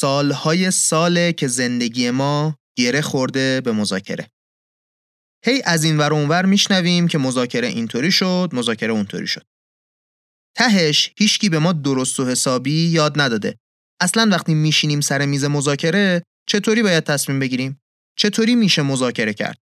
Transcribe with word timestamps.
سالهای 0.00 0.70
ساله 0.70 1.32
که 1.32 1.48
زندگی 1.48 2.10
ما 2.10 2.56
گره 2.78 3.00
خورده 3.00 3.60
به 3.60 3.72
مذاکره. 3.72 4.30
هی 5.44 5.62
از 5.64 5.84
این 5.84 5.98
ور 5.98 6.12
اونور 6.12 6.46
میشنویم 6.46 7.08
که 7.08 7.18
مذاکره 7.18 7.68
اینطوری 7.68 8.12
شد، 8.12 8.50
مذاکره 8.52 8.92
اونطوری 8.92 9.26
شد. 9.26 9.46
تهش 10.56 11.12
هیچکی 11.18 11.48
به 11.48 11.58
ما 11.58 11.72
درست 11.72 12.20
و 12.20 12.26
حسابی 12.26 12.86
یاد 12.86 13.20
نداده. 13.20 13.58
اصلا 14.00 14.28
وقتی 14.32 14.54
میشینیم 14.54 15.00
سر 15.00 15.26
میز 15.26 15.44
مذاکره 15.44 16.22
چطوری 16.48 16.82
باید 16.82 17.04
تصمیم 17.04 17.38
بگیریم؟ 17.38 17.80
چطوری 18.18 18.54
میشه 18.54 18.82
مذاکره 18.82 19.34
کرد؟ 19.34 19.58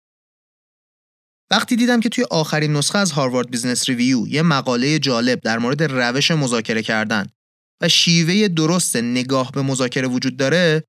وقتی 1.50 1.76
دیدم 1.76 2.00
که 2.00 2.08
توی 2.08 2.24
آخرین 2.30 2.72
نسخه 2.72 2.98
از 2.98 3.12
Harvard 3.12 3.50
Business 3.50 3.88
Review 3.88 4.26
یه 4.28 4.42
مقاله 4.42 4.98
جالب 4.98 5.40
در 5.40 5.58
مورد 5.58 5.82
روش 5.82 6.30
مذاکره 6.30 6.82
کردن 6.82 7.26
و 7.80 7.88
شیوه 7.88 8.48
درست 8.48 8.96
نگاه 8.96 9.52
به 9.52 9.62
مذاکره 9.62 10.08
وجود 10.08 10.36
داره 10.36 10.84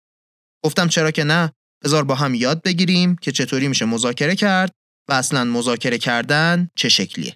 گفتم 0.66 0.88
چرا 0.88 1.12
که 1.12 1.24
نه؟ 1.24 1.52
بذار 1.84 2.04
با 2.04 2.16
هم 2.16 2.36
یاد 2.36 2.62
بگیریم 2.62 3.16
که 3.16 3.32
چطوری 3.32 3.68
میشه 3.68 3.86
مذاکره 3.86 4.36
کرد 4.36 4.72
و 5.10 5.14
اصلا 5.14 5.44
مذاکره 5.44 5.98
کردن 5.98 6.70
چه 6.76 6.90
شکلیه. 6.90 7.36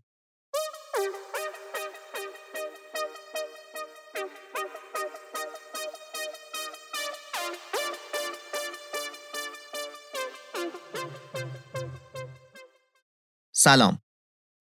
سلام. 13.54 14.00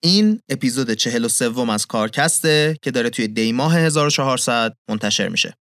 این 0.03 0.41
اپیزود 0.49 0.91
43 0.91 1.71
از 1.71 1.87
کارکسته 1.87 2.79
که 2.83 2.91
داره 2.91 3.11
توی 3.11 3.29
دی 3.29 3.53
ماه 3.53 3.77
1400 3.77 4.77
منتشر 4.91 5.29
میشه. 5.29 5.55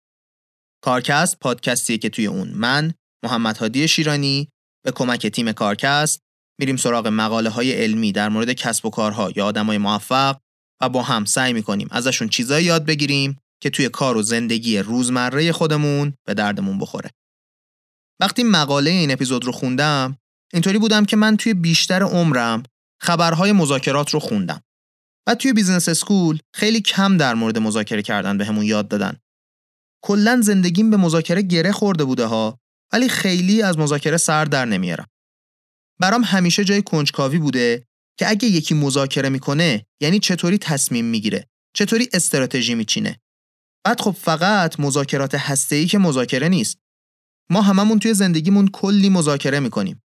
کارکست 0.85 1.39
پادکستیه 1.39 1.99
که 1.99 2.09
توی 2.09 2.27
اون 2.27 2.49
من 2.49 2.95
محمد 3.25 3.57
هادی 3.57 3.89
شیرانی 3.89 4.49
به 4.85 4.93
کمک 4.93 5.27
تیم 5.27 5.53
کارکست 5.53 6.21
میریم 6.61 6.77
سراغ 6.77 7.07
مقاله 7.07 7.51
های 7.51 7.73
علمی 7.73 8.13
در 8.13 8.29
مورد 8.29 8.53
کسب 8.53 8.87
و 8.87 8.91
کارها 8.91 9.31
یا 9.37 9.47
آدمای 9.47 9.79
موفق 9.79 10.37
و 10.83 10.89
با 10.89 11.03
هم 11.03 11.25
سعی 11.25 11.53
می‌کنیم 11.53 11.89
ازشون 11.91 12.29
چیزایی 12.29 12.67
یاد 12.67 12.85
بگیریم 12.85 13.39
که 13.63 13.71
توی 13.71 13.89
کار 13.89 14.17
و 14.17 14.23
زندگی 14.23 14.79
روزمره 14.79 15.53
خودمون 15.53 16.15
به 16.27 16.35
دردمون 16.35 16.79
بخوره. 16.79 17.11
وقتی 18.21 18.43
مقاله 18.43 18.91
این 18.91 19.11
اپیزود 19.11 19.45
رو 19.45 19.53
خوندم 19.53 20.19
اینطوری 20.53 20.79
بودم 20.79 21.05
که 21.05 21.17
من 21.17 21.37
توی 21.37 21.55
بیشتر 21.55 22.03
عمرم 22.03 22.63
خبرهای 23.01 23.53
مذاکرات 23.53 24.11
رو 24.11 24.21
خوندم. 24.21 24.63
و 25.29 25.35
توی 25.35 25.53
business 25.53 25.89
school 25.89 26.39
خیلی 26.55 26.81
کم 26.81 27.17
در 27.17 27.35
مورد 27.35 27.59
مذاکره 27.59 28.03
کردن 28.03 28.39
بهمون 28.39 28.61
به 28.61 28.67
یاد 28.67 28.89
دادن. 28.89 29.17
کلا 30.05 30.41
زندگیم 30.41 30.91
به 30.91 30.97
مذاکره 30.97 31.43
گره 31.43 31.73
خورده 31.73 32.05
بوده 32.05 32.25
ها 32.27 32.59
ولی 32.93 33.09
خیلی 33.09 33.63
از 33.63 33.79
مذاکره 33.79 34.17
سر 34.17 34.45
در 34.45 34.65
نمیارم. 34.65 35.07
برام 36.01 36.23
همیشه 36.25 36.65
جای 36.65 36.83
کنجکاوی 36.83 37.39
بوده 37.39 37.87
که 38.19 38.29
اگه 38.29 38.49
یکی 38.49 38.75
مذاکره 38.75 39.29
می‌کنه 39.29 39.87
یعنی 40.01 40.19
چطوری 40.19 40.59
تصمیم 40.59 41.05
می‌گیره 41.05 41.49
چطوری 41.75 42.09
استراتژی 42.13 42.75
میچینه 42.75 43.21
بعد 43.85 44.01
خب 44.01 44.11
فقط 44.11 44.81
مذاکرات 44.81 45.35
هسته‌ای 45.35 45.87
که 45.87 45.99
مذاکره 45.99 46.49
نیست 46.49 46.79
ما 47.51 47.63
هممون 47.63 47.99
توی 47.99 48.15
زندگیمون 48.15 48.69
کلی 48.69 49.09
مذاکره 49.09 49.61
می‌کنیم 49.61 50.03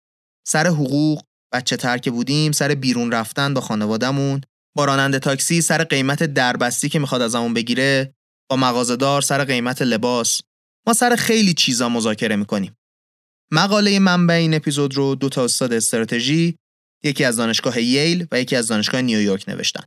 سر 0.47 0.67
حقوق 0.67 1.23
بچه 1.53 1.78
تر 1.78 1.98
که 1.98 2.12
بودیم 2.12 2.52
سر 2.52 2.76
بیرون 2.76 3.12
رفتن 3.12 3.53
با 3.53 3.62
خانوادهمون. 3.62 4.42
با 4.76 4.86
راننده 4.86 5.20
تاکسی 5.20 5.62
سر 5.62 5.84
قیمت 5.84 6.23
دربستی 6.23 6.90
که 6.90 7.00
می‌خواد 7.00 7.22
ازمون 7.22 7.53
بگیره 7.53 8.14
با 8.50 8.56
مغازهدار 8.56 9.22
سر 9.22 9.44
قیمت 9.44 9.81
لباس. 9.81 10.42
ما 10.88 10.94
سر 10.94 11.16
خیلی 11.16 11.53
چیزا 11.53 11.90
مذاکره 11.90 12.36
می‌کنیم. 12.36 12.75
مقاله 13.52 14.00
منبع 14.00 14.34
این 14.34 14.53
اپیزود 14.53 14.95
رو 14.95 15.16
دو 15.16 15.30
تا 15.30 15.44
استاد 15.44 15.73
استراتژی 15.73 16.56
یکی 17.03 17.23
از 17.23 17.36
دانشگاه 17.36 17.81
ییل 17.81 18.28
و 18.31 18.40
یکی 18.40 18.56
از 18.56 18.68
دانشگاه 18.68 19.02
نیویورک 19.02 19.50
نوشتن. 19.50 19.84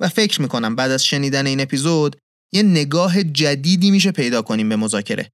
و 0.00 0.08
فکر 0.08 0.42
می‌کنم 0.42 0.76
بعد 0.76 0.90
از 0.90 1.04
شنیدن 1.04 1.46
این 1.46 1.60
اپیزود 1.60 2.16
یه 2.52 2.62
نگاه 2.62 3.22
جدیدی 3.22 3.90
میشه 3.90 4.12
پیدا 4.12 4.42
کنیم 4.42 4.68
به 4.68 4.76
مذاکره. 4.76 5.30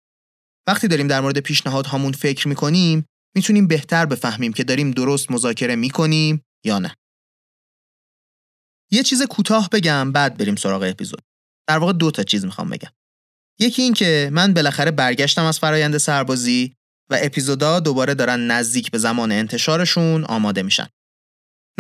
وقتی 0.67 0.89
داریم 0.89 1.09
در 1.09 1.21
مورد 1.21 1.39
پیشنهادهامون 1.39 2.13
فکر 2.13 2.49
می‌کنیم 2.49 3.05
می‌تونیم 3.37 3.67
بهتر 3.67 4.07
بفهمیم 4.07 4.53
که 4.53 4.65
داریم 4.65 4.91
درست 4.91 5.31
مذاکره 5.31 5.77
می‌کنیم 5.77 6.43
یا 6.65 6.79
نه. 6.79 6.95
یه 8.91 9.03
چیز 9.03 9.23
کوتاه 9.23 9.69
بگم 9.73 10.13
بعد 10.13 10.37
بریم 10.37 10.57
سراغ 10.57 10.83
اپیزود. 10.83 11.23
در 11.69 11.79
واقع 11.79 11.93
دو 11.93 12.11
تا 12.11 12.23
چیز 12.23 12.45
می‌خوام 12.45 12.71
بگم. 12.71 12.91
یکی 13.61 13.83
این 13.83 13.95
که 13.95 14.31
من 14.33 14.55
بالاخره 14.55 14.91
برگشتم 14.91 15.45
از 15.45 15.59
فرایند 15.59 15.99
سربازی 15.99 16.75
و 17.11 17.19
اپیزودا 17.23 17.81
دوباره 17.81 18.15
دارن 18.15 18.41
نزدیک 18.41 18.91
به 18.91 18.99
زمان 18.99 19.33
انتشارشون 19.33 20.25
آماده 20.25 20.63
میشن. 20.63 20.89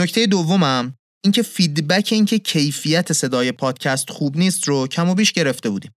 نکته 0.00 0.26
دومم 0.26 0.94
اینکه 1.24 1.42
feedback 1.42 2.08
اینکه 2.12 2.38
کیفیت 2.38 3.12
صدای 3.12 3.52
پادکست 3.52 4.10
خوب 4.10 4.36
نیست 4.36 4.68
رو 4.68 4.86
کم 4.86 5.08
و 5.08 5.14
بیش 5.14 5.32
گرفته 5.32 5.70
بودیم. 5.70 5.92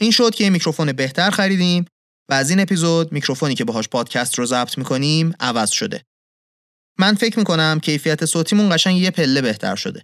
این 0.00 0.10
شد 0.10 0.34
که 0.34 0.44
یه 0.44 0.50
میکروفون 0.50 0.92
بهتر 0.92 1.30
خریدیم 1.30 1.84
و 2.30 2.34
از 2.34 2.50
این 2.50 2.60
اپیزود 2.60 3.12
میکروفونی 3.12 3.54
که 3.54 3.64
باهاش 3.64 3.88
پادکست 3.88 4.38
رو 4.38 4.46
ضبط 4.46 4.78
می‌کنیم 4.78 5.32
عوض 5.40 5.70
شده. 5.70 6.02
من 6.98 7.14
فکر 7.14 7.38
می‌کنم 7.38 7.80
کیفیت 7.82 8.24
صوتیمون 8.24 8.74
قشنگ 8.74 8.96
یه 8.96 9.10
پله 9.10 9.40
بهتر 9.40 9.76
شده. 9.76 10.02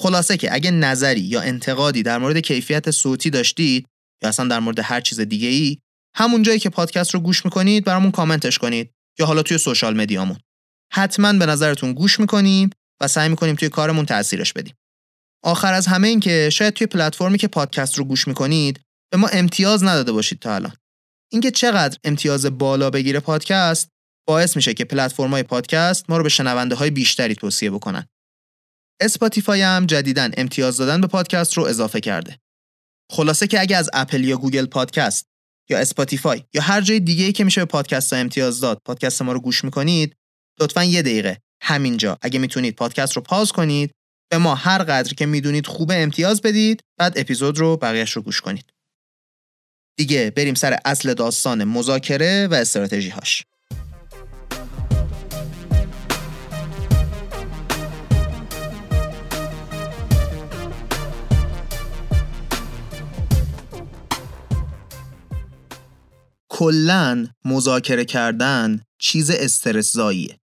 خلاصه 0.00 0.36
که 0.36 0.54
اگه 0.54 0.70
نظری 0.70 1.20
یا 1.20 1.40
انتقادی 1.40 2.02
در 2.02 2.18
مورد 2.18 2.38
کیفیت 2.38 2.90
صوتی 2.90 3.30
داشتید 3.30 3.86
یا 4.22 4.28
اصلا 4.28 4.48
در 4.48 4.58
مورد 4.58 4.78
هر 4.78 5.00
چیز 5.00 5.20
دیگه 5.20 5.48
ای 5.48 5.78
همون 6.16 6.42
جایی 6.42 6.58
که 6.58 6.70
پادکست 6.70 7.14
رو 7.14 7.20
گوش 7.20 7.44
می‌کنید 7.44 7.84
برامون 7.84 8.10
کامنتش 8.10 8.58
کنید 8.58 8.90
یا 9.18 9.26
حالا 9.26 9.42
توی 9.42 9.58
social 9.58 9.96
media 9.96 10.19
مون. 10.19 10.38
حتما 10.92 11.32
به 11.32 11.46
نظرتون 11.46 11.92
گوش 11.92 12.20
می‌کنیم 12.20 12.70
و 13.00 13.08
سعی 13.08 13.28
می‌کنیم 13.28 13.54
توی 13.54 13.68
کارمون 13.68 14.06
تاثیرش 14.06 14.52
بدیم. 14.52 14.74
آخر 15.44 15.72
از 15.72 15.86
همه 15.86 16.08
این 16.08 16.20
که 16.20 16.50
شاید 16.52 16.74
توی 16.74 16.86
پلتفرمی 16.86 17.38
که 17.38 17.48
پادکست 17.48 17.98
رو 17.98 18.04
گوش 18.04 18.28
می‌کنید 18.28 18.80
به 19.12 19.16
ما 19.16 19.28
امتیاز 19.28 19.82
نداده 19.84 20.12
باشید 20.12 20.38
تا 20.38 20.54
الان. 20.54 20.72
اینکه 21.34 21.50
چقدر 21.50 21.98
امتیاز 22.04 22.46
بالا 22.46 22.90
بگیره 22.90 23.20
پادکست 23.20 23.88
باعث 24.28 24.56
میشه 24.56 24.74
که 24.74 24.84
پلتفرم‌های 24.84 25.42
پادکست 25.42 26.10
ما 26.10 26.16
رو 26.16 26.22
به 26.22 26.28
شنونده 26.28 26.74
های 26.74 26.90
بیشتری 26.90 27.34
توصیه 27.34 27.70
بکنن. 27.70 28.06
Spotify 29.00 29.62
هم 29.62 29.86
جدیداً 29.86 30.30
امتیاز 30.36 30.76
دادن 30.76 31.00
به 31.00 31.06
پادکست 31.06 31.54
رو 31.54 31.64
اضافه 31.64 32.00
کرده. 32.00 32.38
خلاصه 33.12 33.46
که 33.46 33.60
اگه 33.60 33.76
از 33.76 33.90
اپل 33.92 34.24
یا 34.24 34.36
گوگل 34.36 34.66
پادکست 34.66 35.26
یا 35.70 35.78
اسپاتیفای 35.78 36.44
یا 36.54 36.62
هر 36.62 36.80
جای 36.80 37.00
دیگه‌ای 37.00 37.32
که 37.32 37.44
میشه 37.44 37.60
به 37.60 37.64
پادکست 37.64 38.12
ها 38.12 38.18
امتیاز 38.18 38.60
داد 38.60 38.78
پادکست 38.84 39.22
ما 39.22 39.32
رو 39.32 39.40
گوش 39.40 39.64
می‌کنید 39.64 40.16
لطفا 40.60 40.84
یه 40.84 41.02
دقیقه 41.02 41.38
همینجا 41.62 42.18
اگه 42.22 42.38
می‌تونید 42.38 42.76
پادکست 42.76 43.12
رو 43.12 43.22
پاز 43.22 43.52
کنید 43.52 43.90
به 44.30 44.38
ما 44.38 44.54
هر 44.54 44.82
قدر 44.82 45.14
که 45.14 45.26
می‌دونید 45.26 45.66
خوبه 45.66 46.02
امتیاز 46.02 46.42
بدید 46.42 46.80
بعد 46.98 47.18
اپیزود 47.18 47.58
رو 47.58 47.76
بقیهش 47.76 48.12
رو 48.12 48.22
گوش 48.22 48.40
کنید 48.40 48.73
دیگه 49.96 50.32
بریم 50.36 50.54
سر 50.54 50.78
اصل 50.84 51.14
داستان 51.14 51.64
مذاکره 51.64 52.48
و 52.50 52.54
استراتژی 52.54 53.08
هاش. 53.08 53.44
کلا 66.48 67.26
مذاکره 67.44 68.04
کردن 68.04 68.80
چیز 68.98 69.30
استرسزاییه. 69.30 70.38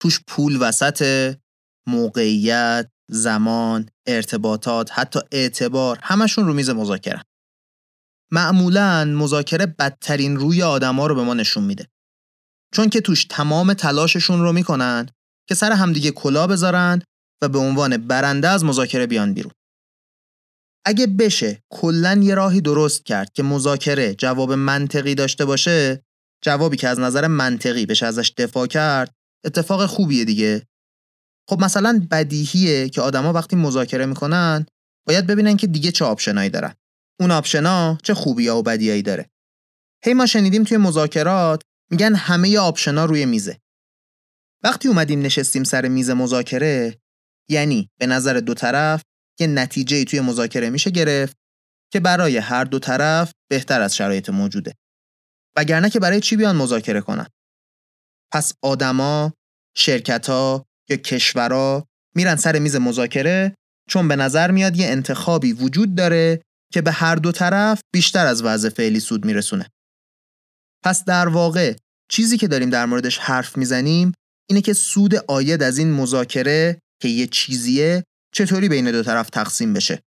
توش 0.00 0.20
پول 0.26 0.58
وسط 0.60 1.34
موقعیت، 1.86 2.90
زمان، 3.08 3.88
ارتباطات، 4.06 4.90
حتی 4.92 5.20
اعتبار 5.32 5.98
همشون 6.02 6.46
رو 6.46 6.54
میز 6.54 6.70
مذاکره. 6.70 7.22
معمولا 8.32 9.04
مذاکره 9.04 9.66
بدترین 9.66 10.36
روی 10.36 10.62
آدما 10.62 11.06
رو 11.06 11.14
به 11.14 11.22
ما 11.22 11.34
نشون 11.34 11.64
میده. 11.64 11.88
چون 12.74 12.88
که 12.88 13.00
توش 13.00 13.24
تمام 13.24 13.74
تلاششون 13.74 14.40
رو 14.40 14.52
می‌کنن 14.52 15.08
که 15.48 15.54
سر 15.54 15.72
همدیگه 15.72 16.10
کلا 16.10 16.46
بذارن 16.46 17.02
و 17.42 17.48
به 17.48 17.58
عنوان 17.58 17.96
برنده 17.96 18.48
از 18.48 18.64
مذاکره 18.64 19.06
بیان 19.06 19.34
بیرون. 19.34 19.52
اگه 20.84 21.06
بشه 21.06 21.62
کلا 21.72 22.20
یه 22.22 22.34
راهی 22.34 22.60
درست 22.60 23.04
کرد 23.04 23.32
که 23.32 23.42
مذاکره 23.42 24.14
جواب 24.14 24.52
منطقی 24.52 25.14
داشته 25.14 25.44
باشه 25.44 26.02
جوابی 26.44 26.76
که 26.76 26.88
از 26.88 27.00
نظر 27.00 27.26
منطقی 27.26 27.86
بشه 27.86 28.06
ازش 28.06 28.32
دفاع 28.36 28.66
کرد 28.66 29.14
اتفاق 29.44 29.86
خوبیه 29.86 30.24
دیگه. 30.24 30.66
خب 31.50 31.64
مثلا 31.64 32.06
بدیهیه 32.10 32.88
که 32.88 33.00
آدما 33.00 33.32
وقتی 33.32 33.56
مذاکره 33.56 34.06
می‌کنن 34.06 34.66
باید 35.06 35.26
ببینن 35.26 35.56
که 35.56 35.66
دیگه 35.66 35.92
چه 35.92 36.04
آپشنایی 36.04 36.50
دارن. 36.50 36.74
اون 37.20 37.30
آپشنا 37.30 37.98
چه 38.02 38.14
خوبی 38.14 38.48
و 38.48 38.62
بدیایی 38.62 39.02
داره. 39.02 39.30
هی 40.04 40.14
ما 40.14 40.26
شنیدیم 40.26 40.64
توی 40.64 40.76
مذاکرات 40.76 41.62
میگن 41.90 42.14
همه 42.14 42.58
آپشنا 42.58 43.04
روی 43.04 43.26
میزه. 43.26 43.58
وقتی 44.64 44.88
اومدیم 44.88 45.22
نشستیم 45.22 45.64
سر 45.64 45.88
میز 45.88 46.10
مذاکره 46.10 46.98
یعنی 47.48 47.90
به 47.98 48.06
نظر 48.06 48.34
دو 48.34 48.54
طرف 48.54 49.02
یه 49.40 49.46
نتیجه 49.46 50.04
توی 50.04 50.20
مذاکره 50.20 50.70
میشه 50.70 50.90
گرفت 50.90 51.36
که 51.92 52.00
برای 52.00 52.36
هر 52.36 52.64
دو 52.64 52.78
طرف 52.78 53.32
بهتر 53.50 53.80
از 53.80 53.96
شرایط 53.96 54.28
موجوده. 54.28 54.74
وگرنه 55.56 55.90
که 55.90 56.00
برای 56.00 56.20
چی 56.20 56.36
بیان 56.36 56.56
مذاکره 56.56 57.00
کنن؟ 57.00 57.26
پس 58.32 58.52
آدما 58.62 59.32
شرکتا 59.76 60.66
یا 60.88 60.96
کشورا 60.96 61.86
میرن 62.14 62.36
سر 62.36 62.58
میز 62.58 62.76
مذاکره 62.76 63.54
چون 63.88 64.08
به 64.08 64.16
نظر 64.16 64.50
میاد 64.50 64.76
یه 64.76 64.88
انتخابی 64.88 65.52
وجود 65.52 65.94
داره 65.94 66.42
که 66.72 66.82
به 66.82 66.92
هر 66.92 67.14
دو 67.14 67.32
طرف 67.32 67.80
بیشتر 67.92 68.26
از 68.26 68.42
وضع 68.42 68.68
فعلی 68.68 69.00
سود 69.00 69.24
میرسونه. 69.24 69.66
پس 70.84 71.04
در 71.04 71.28
واقع 71.28 71.76
چیزی 72.10 72.38
که 72.38 72.48
داریم 72.48 72.70
در 72.70 72.86
موردش 72.86 73.18
حرف 73.18 73.56
می‌زنیم 73.56 74.12
اینه 74.50 74.60
که 74.60 74.72
سود 74.72 75.14
آید 75.14 75.62
از 75.62 75.78
این 75.78 75.92
مذاکره 75.92 76.78
که 77.02 77.08
یه 77.08 77.26
چیزیه 77.26 78.04
چطوری 78.34 78.68
بین 78.68 78.92
دو 78.92 79.02
طرف 79.02 79.30
تقسیم 79.30 79.72
بشه. 79.72 80.02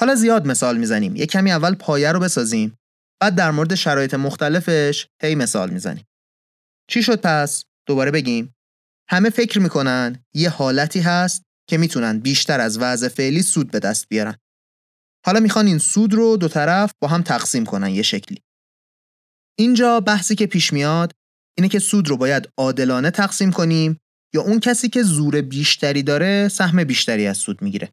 حالا 0.00 0.14
زیاد 0.14 0.46
مثال 0.46 0.78
می‌زنیم. 0.78 1.16
یه 1.16 1.26
کمی 1.26 1.52
اول 1.52 1.74
پایه 1.74 2.12
رو 2.12 2.20
بسازیم. 2.20 2.76
بعد 3.20 3.34
در 3.34 3.50
مورد 3.50 3.74
شرایط 3.74 4.14
مختلفش 4.14 5.06
هی 5.22 5.34
مثال 5.34 5.70
می‌زنیم. 5.70 6.04
چی 6.90 7.02
شد 7.02 7.20
پس؟ 7.20 7.64
دوباره 7.86 8.10
بگیم. 8.10 8.54
همه 9.10 9.30
فکر 9.30 9.58
می‌کنن 9.58 10.24
یه 10.34 10.50
حالتی 10.50 11.00
هست 11.00 11.42
که 11.68 11.78
می‌تونن 11.78 12.18
بیشتر 12.18 12.60
از 12.60 12.78
وضع 12.78 13.08
فعلی 13.08 13.42
سود 13.42 13.70
به 13.70 13.78
دست 13.78 14.08
بیارن. 14.08 14.36
حالا 15.26 15.40
می‌خوان 15.40 15.66
این 15.66 15.78
سود 15.78 16.14
رو 16.14 16.36
دو 16.36 16.48
طرف 16.48 16.92
با 17.02 17.08
هم 17.08 17.22
تقسیم 17.22 17.64
کنن 17.64 17.88
یه 17.88 18.02
شکلی. 18.02 18.42
اینجا 19.58 20.00
بحثی 20.00 20.34
که 20.34 20.46
پیش 20.46 20.72
میاد 20.72 21.12
اینه 21.58 21.68
که 21.68 21.78
سود 21.78 22.08
رو 22.08 22.16
باید 22.16 22.48
عادلانه 22.58 23.10
تقسیم 23.10 23.52
کنیم 23.52 23.98
یا 24.34 24.42
اون 24.42 24.60
کسی 24.60 24.88
که 24.88 25.02
زور 25.02 25.40
بیشتری 25.40 26.02
داره 26.02 26.48
سهم 26.48 26.84
بیشتری 26.84 27.26
از 27.26 27.36
سود 27.36 27.62
می‌گیره. 27.62 27.92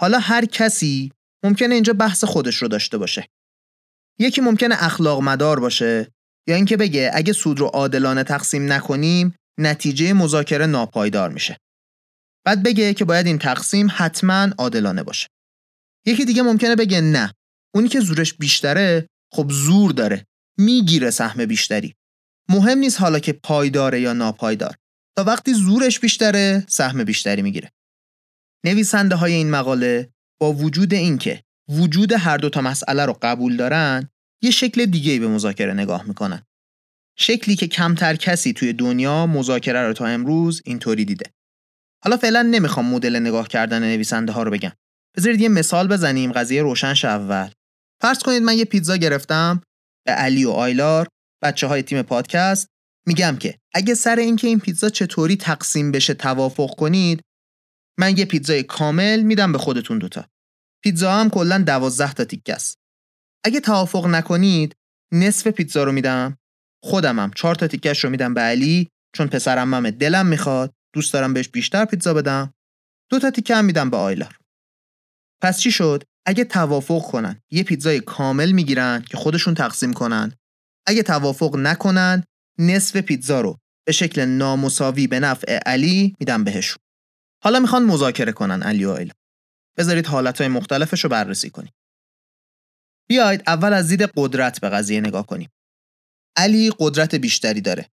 حالا 0.00 0.18
هر 0.18 0.44
کسی 0.44 1.12
ممکنه 1.44 1.74
اینجا 1.74 1.92
بحث 1.92 2.24
خودش 2.24 2.56
رو 2.56 2.68
داشته 2.68 2.98
باشه. 2.98 3.28
یکی 4.18 4.40
ممکنه 4.40 4.74
اخلاق 4.78 5.22
مدار 5.22 5.60
باشه 5.60 6.12
یا 6.48 6.54
اینکه 6.54 6.76
بگه 6.76 7.10
اگه 7.14 7.32
سود 7.32 7.60
رو 7.60 7.66
عادلانه 7.66 8.24
تقسیم 8.24 8.72
نکنیم 8.72 9.34
نتیجه 9.60 10.12
مذاکره 10.12 10.66
ناپایدار 10.66 11.30
میشه. 11.30 11.56
بعد 12.46 12.62
بگه 12.62 12.94
که 12.94 13.04
باید 13.04 13.26
این 13.26 13.38
تقسیم 13.38 13.88
حتما 13.90 14.48
عادلانه 14.58 15.02
باشه. 15.02 15.28
یکی 16.06 16.24
دیگه 16.24 16.42
ممکنه 16.42 16.76
بگه 16.76 17.00
نه. 17.00 17.34
اونی 17.74 17.88
که 17.88 18.00
زورش 18.00 18.34
بیشتره 18.34 19.08
خب 19.32 19.50
زور 19.50 19.92
داره. 19.92 20.26
می‌گیره 20.58 21.10
سهم 21.10 21.46
بیشتری. 21.46 21.94
مهم 22.48 22.78
نیست 22.78 23.00
حالا 23.00 23.18
که 23.18 23.32
پایداره 23.32 24.00
یا 24.00 24.12
ناپایدار 24.12 24.76
تا 25.16 25.24
وقتی 25.24 25.54
زورش 25.54 26.00
بیشتره 26.00 26.64
سهم 26.68 27.04
بیشتری 27.04 27.42
می‌گیره. 27.42 27.72
نویسنده 28.66 29.14
های 29.14 29.32
این 29.32 29.50
مقاله 29.50 30.12
با 30.40 30.52
وجود 30.52 30.94
اینکه 30.94 31.42
وجود 31.68 32.12
هر 32.12 32.36
دو 32.36 32.48
تا 32.50 32.60
مسئله 32.60 33.04
رو 33.04 33.18
قبول 33.22 33.56
دارن 33.56 34.08
یه 34.42 34.50
شکل 34.50 34.86
دیگه 34.86 35.18
به 35.18 35.28
مذاکره 35.28 35.72
نگاه 35.72 36.02
می‌کنن. 36.02 36.42
شکلی 37.18 37.56
که 37.56 37.68
کمتر 37.68 38.16
کسی 38.16 38.52
توی 38.52 38.72
دنیا 38.72 39.26
مذاکره 39.26 39.86
رو 39.86 39.92
تا 39.92 40.06
امروز 40.06 40.62
اینطوری 40.64 41.04
دیده. 41.04 41.30
حالا 42.04 42.16
فعلا 42.16 42.42
نمی‌خوام 42.42 42.86
مدل 42.86 43.16
نگاه 43.16 43.48
کردن 43.48 43.82
نویسنده 43.82 44.32
ها 44.32 44.42
رو 44.42 44.50
بگم. 44.50 44.72
بذارید 45.16 45.40
یه 45.40 45.48
مثال 45.48 45.88
بزنیم. 45.88 46.32
قضیه 46.32 46.62
روشن 46.62 46.94
اول. 47.04 47.50
فرض 48.02 48.18
کنید 48.18 48.42
من 48.42 48.58
یه 48.58 48.64
پیتزا 48.64 48.96
گرفتم 48.96 49.62
به 50.06 50.12
علی 50.12 50.44
و 50.44 50.50
آیلار 50.50 51.08
بچه 51.42 51.66
های 51.66 51.82
تیم 51.82 52.02
پادکست. 52.02 52.68
میگم 53.06 53.36
که 53.40 53.58
اگه 53.74 53.94
سر 53.94 54.16
اینکه 54.16 54.46
این 54.46 54.60
پیتزا 54.60 54.88
چطوری 54.88 55.36
تقسیم 55.36 55.92
بشه 55.92 56.14
توافق 56.14 56.74
کنید 56.74 57.20
من 57.98 58.18
یه 58.18 58.24
پیتزای 58.24 58.62
کامل 58.62 59.22
میدم 59.22 59.52
به 59.52 59.58
خودتون 59.58 59.98
دوتا. 59.98 60.24
پیتزا 60.84 61.12
هم 61.12 61.30
کلا 61.30 61.58
دوازده 61.58 62.12
تا 62.12 62.24
تیکه 62.24 62.54
است. 62.54 62.78
اگه 63.44 63.60
توافق 63.60 64.06
نکنید 64.06 64.76
نصف 65.12 65.46
پیتزا 65.46 65.84
رو 65.84 65.92
میدم. 65.92 66.36
خودمم 66.82 67.30
چهار 67.34 67.54
تا 67.54 67.66
تیکش 67.66 68.04
رو 68.04 68.10
میدم 68.10 68.34
به 68.34 68.40
علی 68.40 68.88
چون 69.16 69.26
پسرم 69.26 69.74
ممه 69.74 69.90
دلم 69.90 70.26
می‌خواد. 70.26 70.72
دوست 70.94 71.12
دارم 71.12 71.34
بهش 71.34 71.48
بیشتر 71.48 71.84
پیتزا 71.84 72.14
بدم. 72.14 72.54
دو 73.10 73.18
تا 73.18 73.30
تیکه 73.30 73.56
هم 73.56 73.64
میدم 73.64 73.90
به 73.90 73.96
آیلار. 73.96 74.38
پس 75.44 75.58
چی 75.58 75.70
شد؟ 75.70 76.02
اگه 76.26 76.44
توافق 76.44 77.02
کنن 77.02 77.40
یه 77.50 77.62
پیتزای 77.62 78.00
کامل 78.00 78.52
می‌گیرن 78.52 79.02
که 79.02 79.16
خودشون 79.16 79.54
تقسیم 79.54 79.92
کنن. 79.92 80.32
اگه 80.86 81.02
توافق 81.02 81.56
نکنن 81.56 82.24
نصف 82.58 82.96
پیتزا 82.96 83.40
رو 83.40 83.58
به 83.86 83.92
شکل 83.92 84.24
نامساوی 84.24 85.06
به 85.06 85.20
نفع 85.20 85.58
علی 85.66 86.14
میدم 86.20 86.44
بهشون. 86.44 86.78
حالا 87.42 87.60
می‌خوان 87.60 87.84
مذاکره 87.84 88.32
کنن 88.32 88.62
علی 88.62 88.84
و 88.84 88.90
آیلا 88.90 89.12
بذارید 89.78 90.06
حالتهای 90.06 90.48
مختلفش 90.48 91.04
رو 91.04 91.10
بررسی 91.10 91.50
کنیم. 91.50 91.72
بیاید 93.08 93.42
اول 93.46 93.72
از 93.72 93.88
دید 93.88 94.02
قدرت 94.02 94.60
به 94.60 94.68
قضیه 94.68 95.00
نگاه 95.00 95.26
کنیم. 95.26 95.50
علی 96.36 96.72
قدرت 96.78 97.14
بیشتری 97.14 97.60
داره. 97.60 97.88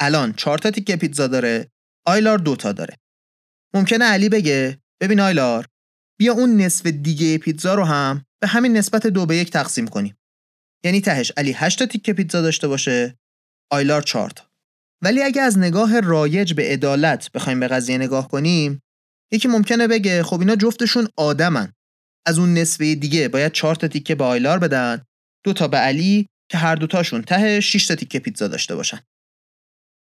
الان 0.00 0.32
چهار 0.32 0.58
تا 0.58 0.70
تیکه 0.70 0.96
پیتزا 0.96 1.26
داره 1.26 1.70
آیلار 2.06 2.38
دوتا 2.38 2.72
داره. 2.72 2.96
ممکنه 3.74 4.04
علی 4.04 4.28
بگه 4.28 4.80
ببین 5.00 5.20
آیلار 5.20 5.66
بیا 6.18 6.32
اون 6.32 6.56
نصف 6.56 6.86
دیگه 6.86 7.38
پیتزا 7.38 7.74
رو 7.74 7.84
هم 7.84 8.24
به 8.40 8.48
همین 8.48 8.76
نسبت 8.76 9.06
دو 9.06 9.26
به 9.26 9.36
یک 9.36 9.50
تقسیم 9.50 9.86
کنیم. 9.88 10.16
یعنی 10.84 11.00
تهش 11.00 11.32
علی 11.36 11.52
8 11.52 11.78
تا 11.78 11.86
تیکه 11.86 12.12
پیتزا 12.12 12.42
داشته 12.42 12.68
باشه 12.68 13.18
آیلار 13.72 14.02
4 14.02 14.30
تا. 14.30 14.44
ولی 15.02 15.22
اگه 15.22 15.42
از 15.42 15.58
نگاه 15.58 16.00
رایج 16.00 16.54
به 16.54 16.72
عدالت 16.72 17.32
بخوایم 17.32 17.60
به 17.60 17.68
قضیه 17.68 17.98
نگاه 17.98 18.28
کنیم 18.28 18.82
یکی 19.32 19.48
ممکنه 19.48 19.88
بگه 19.88 20.22
خب 20.22 20.40
اینا 20.40 20.56
جفتشون 20.56 21.08
آدمن. 21.16 21.72
از 22.26 22.38
اون 22.38 22.54
نصفه 22.54 22.94
دیگه 22.94 23.28
باید 23.28 23.52
4 23.52 23.74
تا 23.74 23.88
تیکه 23.88 24.14
به 24.14 24.24
آیلار 24.24 24.58
بدن 24.58 25.04
دو 25.44 25.52
تا 25.52 25.68
به 25.68 25.76
علی 25.76 26.28
که 26.50 26.58
هر 26.58 26.74
دوتاشون 26.74 27.22
ته 27.22 27.60
6 27.60 27.86
تا 27.86 27.94
تیکه 27.94 28.18
پیتزا 28.18 28.48
داشته 28.48 28.74
باشن. 28.74 29.00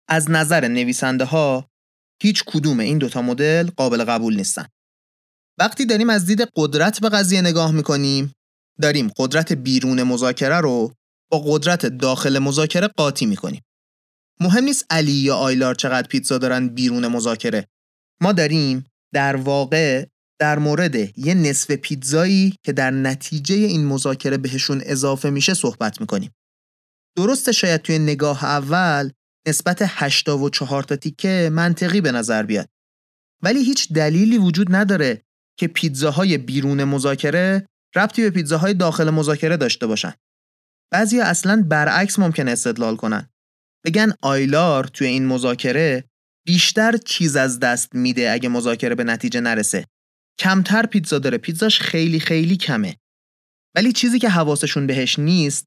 از 0.10 0.31
نظر 0.31 0.68
نویسنده 0.68 1.25
ها 1.25 1.69
هیچ 2.21 2.44
کدوم 2.44 2.80
این 2.80 2.98
دوتا 2.98 3.21
مدل 3.21 3.69
قابل 3.77 4.03
قبول 4.03 4.36
نیستن. 4.36 4.65
وقتی 5.59 5.86
داریم 5.86 6.09
از 6.09 6.25
دید 6.25 6.42
قدرت 6.56 7.01
به 7.01 7.09
قضیه 7.09 7.42
نگاه 7.42 7.71
می‌کنیم 7.71 8.33
داریم 8.81 9.12
قدرت 9.18 9.54
بیرون 9.54 10.04
مذاکره 10.04 10.59
رو 10.59 10.94
با 11.31 11.39
قدرت 11.45 11.86
داخل 11.86 12.39
مذاکره 12.39 12.88
قاطی 12.88 13.25
می‌کنیم. 13.25 13.62
مهم 14.39 14.63
نیست 14.63 14.86
علی 14.89 15.12
یا 15.12 15.36
آیلار 15.36 15.75
چقدر 15.75 16.07
پیتزا 16.07 16.38
دارن 16.38 16.68
بیرون 16.68 17.07
مذاکره. 17.07 17.68
ما 18.21 18.31
داریم 18.31 18.86
در 19.13 19.36
واقع 19.36 20.06
در 20.39 20.59
مورد 20.59 21.18
یه 21.18 21.33
نصف 21.33 21.71
پیتزایی 21.71 22.56
که 22.63 22.74
در 22.74 22.92
نتیجه 22.92 23.56
این 23.56 23.86
مذاکره 23.86 24.38
بهشون 24.38 24.81
اضافه 24.86 25.30
میشه 25.30 25.53
صحبت 25.53 26.01
می‌کنیم. 26.01 26.31
درسته 27.18 27.51
شاید 27.51 27.81
توی 27.81 28.00
نگاه 28.00 28.45
اول 28.45 29.12
نسبت 29.48 29.77
8 29.81 30.29
و 30.29 30.50
4 30.50 30.84
تا 30.84 30.96
تیکه 30.96 31.50
منطقی 31.53 32.01
به 32.01 32.12
نظر 32.12 32.43
بیاد. 32.43 32.70
ولی 33.43 33.63
هیچ 33.63 33.93
دلیلی 33.93 34.38
وجود 34.38 34.75
نداره 34.75 35.24
که 35.59 35.67
پیتزاهای 35.67 36.37
بیرون 36.37 36.83
مذاکره 36.83 37.65
ربطی 37.95 38.21
به 38.21 38.29
پیتزاهای 38.29 38.73
داخل 38.73 39.09
مذاکره 39.09 39.57
داشته 39.57 39.87
باشن. 39.87 40.13
بعضی 40.91 41.19
اصلا 41.19 41.65
برعکس 41.69 42.19
ممکن 42.19 42.47
استدلال 42.47 42.95
کنن. 42.95 43.29
بگن 43.85 44.13
آیلار 44.21 44.83
توی 44.83 45.07
این 45.07 45.25
مذاکره 45.25 46.03
بیشتر 46.45 46.97
چیز 46.97 47.35
از 47.35 47.59
دست 47.59 47.95
میده 47.95 48.31
اگه 48.31 48.49
مذاکره 48.49 48.95
به 48.95 49.03
نتیجه 49.03 49.41
نرسه. 49.41 49.85
کمتر 50.39 50.85
پیتزا 50.85 51.19
داره 51.19 51.37
پیتزاش 51.37 51.79
خیلی 51.79 52.19
خیلی 52.19 52.57
کمه. 52.57 52.97
ولی 53.75 53.91
چیزی 53.91 54.19
که 54.19 54.29
حواسشون 54.29 54.87
بهش 54.87 55.19
نیست 55.19 55.65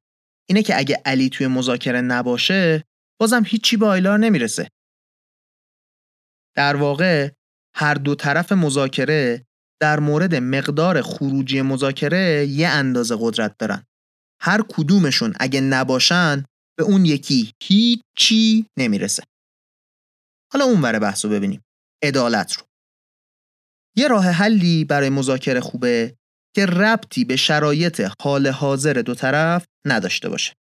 اینه 0.49 0.62
که 0.62 0.78
اگه 0.78 1.02
علی 1.04 1.28
توی 1.28 1.47
مذاکره 1.47 2.00
نباشه 2.00 2.85
بازم 3.20 3.42
هیچی 3.47 3.76
به 3.76 3.87
آیلار 3.87 4.18
نمی‌رسه. 4.18 4.68
در 6.56 6.76
واقع 6.76 7.30
هر 7.76 7.94
دو 7.94 8.14
طرف 8.14 8.52
مذاکره 8.52 9.47
در 9.81 10.01
مورد 10.01 10.35
مقدار 10.35 11.03
خروجی 11.03 11.63
مذاکره 11.63 12.47
یه 12.47 12.69
اندازه 12.69 13.17
قدرت 13.21 13.59
دارن. 13.59 13.87
هر 14.43 14.63
کدومشون 14.69 15.35
اگه 15.41 15.61
نباشن 15.61 16.45
به 16.79 16.85
اون 16.85 17.05
یکی 17.05 17.53
هیچی 17.63 18.67
نمی‌رسه. 18.79 19.23
حالا 20.53 20.65
اون 20.65 20.83
وره 20.83 20.99
بحث 20.99 21.25
رو 21.25 21.31
ببینیم. 21.31 21.63
عدالت 22.03 22.53
رو. 22.53 22.67
یه 23.97 24.09
راه 24.09 24.25
حلی 24.25 24.85
برای 24.85 25.09
مذاکره 25.09 25.61
خوبه 25.61 26.17
که 26.55 26.67
ربطی 26.67 27.25
به 27.25 27.37
شرایط 27.37 28.11
حال 28.23 28.47
حاضر 28.47 28.93
دو 28.93 29.15
طرف 29.15 29.67
نداشته 29.87 30.29
باشه. 30.29 30.55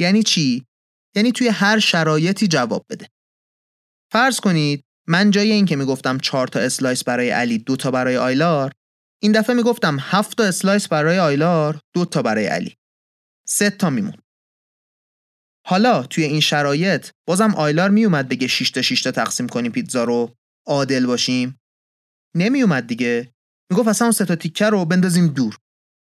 یعنی 0.00 0.22
چی؟ 0.22 0.66
یعنی 1.16 1.32
توی 1.32 1.48
هر 1.48 1.78
شرایطی 1.78 2.48
جواب 2.48 2.84
بده. 2.90 3.08
فرض 4.12 4.40
کنید 4.40 4.84
من 5.10 5.30
جای 5.30 5.52
اینکه 5.52 5.76
می‌گفتم 5.76 6.18
4 6.18 6.48
تا 6.48 6.60
slice 6.60 7.04
برای 7.04 7.30
علی 7.30 7.58
دو 7.58 7.76
تا 7.76 7.90
برای 7.90 8.16
آیلار 8.16 8.72
این 9.22 9.32
دفعه 9.32 9.56
می‌گفتم 9.56 9.96
7 10.00 10.36
تا 10.36 10.44
slice 10.44 10.88
برای 10.88 11.18
آیلار 11.18 11.80
دو 11.94 12.04
تا 12.04 12.22
برای 12.22 12.46
علی. 12.46 12.76
سه 13.48 13.70
تا 13.70 13.90
میمون. 13.90 14.14
حالا 15.66 16.02
توی 16.02 16.24
این 16.24 16.40
شرایط 16.40 17.08
بازم 17.28 17.54
آیلار 17.54 17.90
میومد 17.90 18.28
بگه 18.28 18.46
6 18.46 18.70
تا 18.70 18.82
6 18.82 19.02
تا 19.02 19.10
تقسیم 19.10 19.48
کنیم 19.48 19.72
پیتزا 19.72 20.04
رو. 20.04 20.34
عادل 20.66 21.06
باشیم. 21.06 21.60
نمیومد 22.36 22.86
دیگه. 22.86 23.32
می‌گفت 23.70 23.88
اصلا 23.88 24.06
اون 24.06 24.12
سه 24.12 24.24
تا 24.24 24.36
تیکه 24.36 24.66
رو 24.66 24.84
بندازیم 24.84 25.28
دور. 25.28 25.56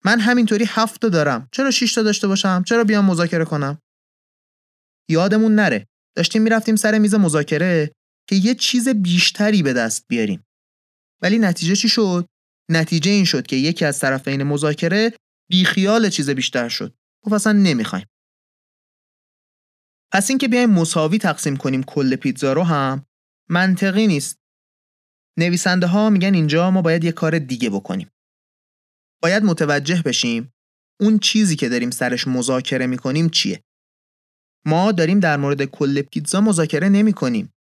من 0.04 0.20
همینطوری 0.20 0.64
هفت 0.68 1.00
تا 1.00 1.08
دارم. 1.08 1.48
چرا 1.52 1.70
6 1.70 1.94
تا 1.94 2.02
داشته 2.02 2.28
باشم؟ 2.28 2.62
چرا 2.66 2.84
بیام 2.84 3.04
مذاکره 3.04 3.44
کنم؟ 3.44 3.78
یادمون 5.10 5.54
نره. 5.54 5.86
داشتیم 6.16 6.42
می‌رفتیم 6.42 6.76
سر 6.76 6.98
میز 6.98 7.14
مذاکره. 7.14 7.92
که 8.28 8.36
یه 8.36 8.54
چیز 8.54 8.88
بیشتری 8.88 9.62
به 9.62 9.72
دست 9.72 10.04
بیاریم. 10.08 10.44
ولی 11.22 11.38
نتیجه 11.38 11.76
چی 11.76 11.88
شد؟ 11.88 12.28
نتیجه 12.70 13.10
این 13.10 13.24
شد 13.24 13.46
که 13.46 13.56
یکی 13.56 13.84
از 13.84 13.98
طرفین 13.98 14.42
مذاکره 14.42 15.12
بیخیال 15.50 16.10
چیز 16.10 16.30
بیشتر 16.30 16.68
شد. 16.68 16.94
گفت 17.24 17.34
اصلا 17.34 17.52
نمی‌خوایم. 17.52 18.06
پس 20.12 20.30
اینکه 20.30 20.48
بیایم 20.48 20.70
مساوی 20.70 21.18
تقسیم 21.18 21.56
کنیم 21.56 21.82
کل 21.82 22.16
پیتزا 22.16 22.52
رو 22.52 22.62
هم 22.62 23.06
منطقی 23.50 24.06
نیست. 24.06 24.38
نویسنده 25.38 25.86
ها 25.86 26.10
میگن 26.10 26.34
اینجا 26.34 26.70
ما 26.70 26.82
باید 26.82 27.04
یه 27.04 27.12
کار 27.12 27.38
دیگه 27.38 27.70
بکنیم. 27.70 28.10
باید 29.22 29.42
متوجه 29.42 30.02
بشیم 30.02 30.52
اون 31.00 31.18
چیزی 31.18 31.56
که 31.56 31.68
داریم 31.68 31.90
سرش 31.90 32.28
مذاکره 32.28 32.86
می‌کنیم 32.86 33.28
چیه. 33.28 33.62
ما 34.66 34.92
داریم 34.92 35.20
در 35.20 35.36
مورد 35.36 35.64
کل 35.64 36.02
پیتزا 36.02 36.40
مذاکره 36.40 36.88
نمی 36.88 37.12
کنیم. 37.12 37.52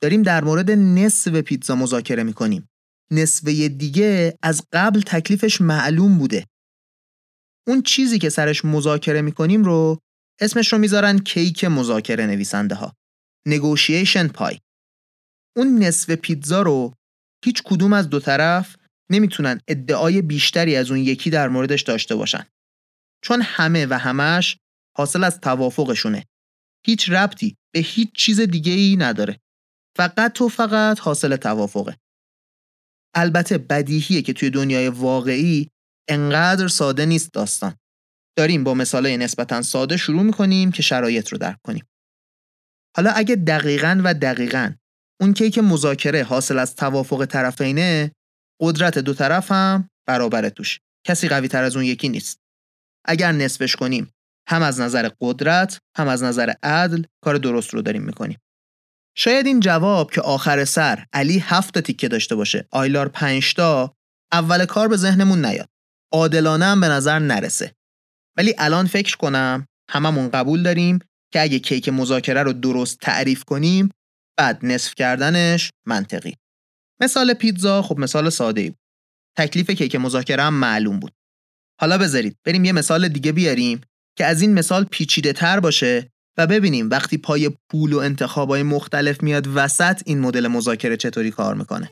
داریم 0.00 0.22
در 0.22 0.44
مورد 0.44 0.70
نصف 0.70 1.36
پیتزا 1.36 1.74
مذاکره 1.74 2.22
می 2.22 2.32
کنیم. 2.32 2.68
نصفه 3.10 3.68
دیگه 3.68 4.38
از 4.42 4.62
قبل 4.72 5.00
تکلیفش 5.00 5.60
معلوم 5.60 6.18
بوده. 6.18 6.46
اون 7.66 7.82
چیزی 7.82 8.18
که 8.18 8.28
سرش 8.28 8.64
مذاکره 8.64 9.22
می 9.22 9.32
کنیم 9.32 9.64
رو 9.64 9.98
اسمش 10.40 10.72
رو 10.72 10.78
می‌ذارن 10.78 11.18
کیک 11.18 11.64
مذاکره 11.64 12.26
نویسنده 12.26 12.74
ها. 12.74 12.94
نگوشیشن 13.46 14.28
پای. 14.28 14.58
اون 15.56 15.78
نصف 15.78 16.10
پیتزا 16.10 16.62
رو 16.62 16.94
هیچ 17.44 17.62
کدوم 17.62 17.92
از 17.92 18.08
دو 18.08 18.20
طرف 18.20 18.76
نمی‌تونن 19.10 19.60
ادعای 19.68 20.22
بیشتری 20.22 20.76
از 20.76 20.90
اون 20.90 21.00
یکی 21.00 21.30
در 21.30 21.48
موردش 21.48 21.82
داشته 21.82 22.14
باشن. 22.14 22.46
چون 23.24 23.42
همه 23.42 23.86
و 23.86 23.98
همش 23.98 24.56
حاصل 24.96 25.24
از 25.24 25.40
توافقشونه. 25.40 26.24
هیچ 26.86 27.10
ربطی 27.10 27.56
به 27.74 27.80
هیچ 27.80 28.12
چیز 28.12 28.40
دیگه 28.40 28.72
ای 28.72 28.96
نداره. 28.96 29.38
فقط 29.98 30.40
و 30.40 30.48
فقط 30.48 31.00
حاصل 31.00 31.36
توافقه. 31.36 31.96
البته 33.14 33.58
بدیهیه 33.58 34.22
که 34.22 34.32
توی 34.32 34.50
دنیای 34.50 34.88
واقعی 34.88 35.70
انقدر 36.08 36.68
ساده 36.68 37.06
نیست 37.06 37.32
داستان. 37.32 37.76
داریم 38.36 38.64
با 38.64 38.74
مثالای 38.74 39.16
نسبتا 39.16 39.62
ساده 39.62 39.96
شروع 39.96 40.22
می‌کنیم 40.22 40.72
که 40.72 40.82
شرایط 40.82 41.28
رو 41.28 41.38
درک 41.38 41.58
کنیم. 41.66 41.86
حالا 42.96 43.10
اگه 43.10 43.36
دقیقا 43.36 44.00
و 44.04 44.14
دقیقا 44.14 44.74
اون 45.20 45.32
که 45.32 45.62
مذاکره 45.62 46.24
حاصل 46.24 46.58
از 46.58 46.76
توافق 46.76 47.24
طرفینه 47.24 48.12
قدرت 48.60 48.98
دو 48.98 49.14
طرف 49.14 49.52
هم 49.52 49.90
برابر 50.08 50.48
توش. 50.48 50.80
کسی 51.06 51.28
قوی 51.28 51.48
تر 51.48 51.62
از 51.62 51.76
اون 51.76 51.84
یکی 51.84 52.08
نیست. 52.08 52.38
اگر 53.04 53.32
نصفش 53.32 53.76
کنیم 53.76 54.12
هم 54.48 54.62
از 54.62 54.80
نظر 54.80 55.10
قدرت 55.20 55.80
هم 55.96 56.08
از 56.08 56.22
نظر 56.22 56.52
عدل 56.62 57.04
کار 57.24 57.38
درست 57.38 57.74
رو 57.74 57.82
داریم 57.82 58.02
می‌کنیم 58.02 58.38
شاید 59.18 59.46
این 59.46 59.60
جواب 59.60 60.10
که 60.10 60.20
آخر 60.20 60.64
سر 60.64 61.06
علی 61.12 61.38
هفت 61.38 61.78
تیکه 61.78 62.08
داشته 62.08 62.34
باشه. 62.34 62.68
آیلار 62.70 63.08
پنج 63.08 63.54
تا 63.54 63.94
اول 64.32 64.64
کار 64.64 64.88
به 64.88 64.96
ذهنمون 64.96 65.44
نیاد. 65.44 65.68
عادلانه 66.12 66.64
هم 66.64 66.80
به 66.80 66.88
نظر 66.88 67.18
نرسه. 67.18 67.74
ولی 68.36 68.54
الان 68.58 68.86
فکر 68.86 69.16
کنم 69.16 69.66
هممون 69.90 70.28
قبول 70.28 70.62
داریم 70.62 70.98
که 71.32 71.42
اگه 71.42 71.58
کیک 71.58 71.88
مذاکره 71.88 72.42
رو 72.42 72.52
درست 72.52 72.98
تعریف 72.98 73.44
کنیم 73.44 73.90
بعد 74.36 74.66
نصف 74.66 74.94
کردنش 74.94 75.70
منطقی. 75.86 76.34
مثال 77.00 77.34
پیتزا 77.34 77.82
خب 77.82 77.98
مثال 77.98 78.30
ساده 78.30 78.60
ای 78.60 78.70
بود. 78.70 78.78
تکلیف 79.36 79.70
کیک 79.70 79.96
مذاکره 79.96 80.42
هم 80.42 80.54
معلوم 80.54 81.00
بود. 81.00 81.12
حالا 81.80 81.98
بذارید 81.98 82.36
بریم 82.44 82.64
یه 82.64 82.72
مثال 82.72 83.08
دیگه 83.08 83.32
بیاریم 83.32 83.80
که 84.18 84.26
از 84.26 84.42
این 84.42 84.54
مثال 84.54 84.84
پیچیده 84.84 85.32
تر 85.32 85.60
باشه 85.60 86.10
و 86.38 86.46
ببینیم 86.46 86.90
وقتی 86.90 87.18
پای 87.18 87.50
پول 87.70 87.92
و 87.92 87.98
انتخابای 87.98 88.62
مختلف 88.62 89.22
میاد 89.22 89.48
وسط 89.54 90.02
این 90.04 90.20
مدل 90.20 90.48
مذاکره 90.48 90.96
چطوری 90.96 91.30
کار 91.30 91.54
می‌کنه. 91.54 91.90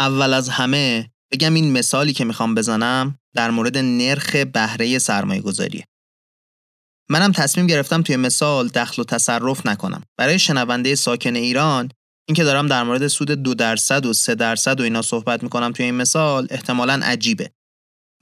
اول 0.00 0.34
از 0.34 0.48
همه 0.48 1.10
بگم 1.32 1.54
این 1.54 1.72
مثالی 1.72 2.12
که 2.12 2.24
می‌خوام 2.24 2.54
بزنم 2.54 3.18
در 3.34 3.50
مورد 3.50 3.78
نرخ 3.78 4.36
بهره 4.36 4.98
سرمایه 4.98 5.40
گذاریه. 5.40 5.84
منم 7.10 7.32
تصمیم 7.32 7.66
گرفتم 7.66 8.02
توی 8.02 8.16
مثال 8.16 8.68
دخل 8.68 9.02
و 9.02 9.04
تصرف 9.04 9.66
نکنم. 9.66 10.02
برای 10.18 10.38
شنونده 10.38 10.94
ساکن 10.94 11.36
ایران 11.36 11.90
اینکه 12.28 12.44
دارم 12.44 12.66
در 12.66 12.82
مورد 12.82 13.08
سود 13.08 13.30
دو 13.30 13.54
درصد 13.54 14.06
و 14.06 14.12
سه 14.12 14.34
درصد 14.34 14.80
و 14.80 14.82
اینا 14.82 15.02
صحبت 15.02 15.42
می‌کنم 15.42 15.72
توی 15.72 15.84
این 15.84 15.94
مثال 15.94 16.46
احتمالا 16.50 17.00
عجیبه. 17.02 17.50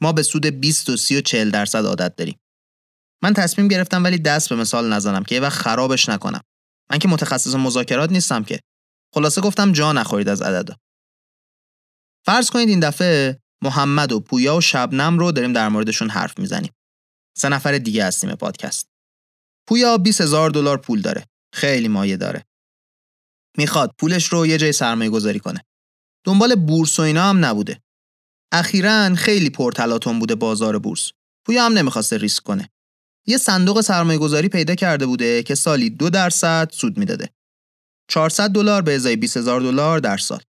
ما 0.00 0.12
به 0.12 0.23
سود 0.23 0.47
20 0.47 0.88
و 0.90 0.97
30 0.97 1.16
و 1.16 1.20
40 1.20 1.50
درصد 1.50 1.87
عادت 1.87 2.16
داریم. 2.16 2.38
من 3.23 3.32
تصمیم 3.32 3.68
گرفتم 3.68 4.04
ولی 4.04 4.18
دست 4.18 4.49
به 4.49 4.56
مثال 4.56 4.92
نزنم 4.92 5.25
که 5.25 5.35
یه 5.35 5.40
وقت 5.40 5.58
خرابش 5.58 6.08
نکنم. 6.08 6.40
من 6.90 6.99
که 6.99 7.08
متخصص 7.08 7.54
مذاکرات 7.54 8.12
نیستم 8.12 8.44
که. 8.44 8.61
خلاصه 9.14 9.40
گفتم 9.40 9.73
جا 9.73 9.92
نخورید 9.92 10.28
از 10.28 10.42
عددا. 10.42 10.76
فرض 12.28 12.50
کنید 12.50 12.68
این 12.68 12.80
دفعه 12.80 13.40
محمد 13.62 14.12
و 14.12 14.20
پویا 14.20 14.56
و 14.56 14.61
شبنم 14.61 15.18
رو 15.18 15.32
داریم 15.32 15.52
در 15.52 15.68
موردشون 15.68 16.11
حرف 16.11 16.38
می‌زنیم. 16.38 16.73
سه 17.37 17.49
نفر 17.49 17.78
دیگه 17.78 18.04
هستیم 18.04 18.35
پادکست. 18.35 18.88
پویا 19.68 19.99
20 19.99 20.20
هزار 20.20 20.50
دلار 20.50 20.78
پول 20.78 21.00
داره. 21.00 21.25
خیلی 21.54 21.88
مایه 21.88 22.16
داره. 22.16 22.44
می‌خواد 23.58 23.94
پولش 23.99 24.26
رو 24.26 24.47
یه 24.47 24.58
جای 24.58 24.73
سرمایه 24.73 25.11
گذاری 25.11 25.38
کنه. 25.38 25.64
دنبال 26.26 26.54
بورس 26.54 26.99
و 26.99 27.02
اینا 27.02 27.23
هم 27.23 27.44
نبوده. 27.44 27.82
اخیرا 28.52 29.14
خیلی 29.14 29.50
پرتلاتون 29.50 30.18
بوده 30.18 30.35
بازار 30.35 30.78
بورس. 30.78 31.12
پویا 31.47 31.66
هم 31.66 31.73
نمی‌خواسته 31.73 32.16
ریسک 32.16 32.42
کنه. 32.42 32.68
یه 33.26 33.37
صندوق 33.37 33.80
سرمایه 33.80 34.18
گذاری 34.18 34.49
پیدا 34.49 34.75
کرده 34.75 35.06
بوده 35.06 35.42
که 35.42 35.54
سالی 35.54 35.90
دو 35.90 36.11
درصد 36.11 36.70
سود 36.73 36.99
می‌داده. 36.99 37.30
400 38.11 38.50
دلار 38.50 38.82
به 38.82 38.94
ازای 38.94 39.16
20 39.16 39.37
هزار 39.37 39.61
دلار 39.61 39.99
در 39.99 40.16
سال. 40.16 40.42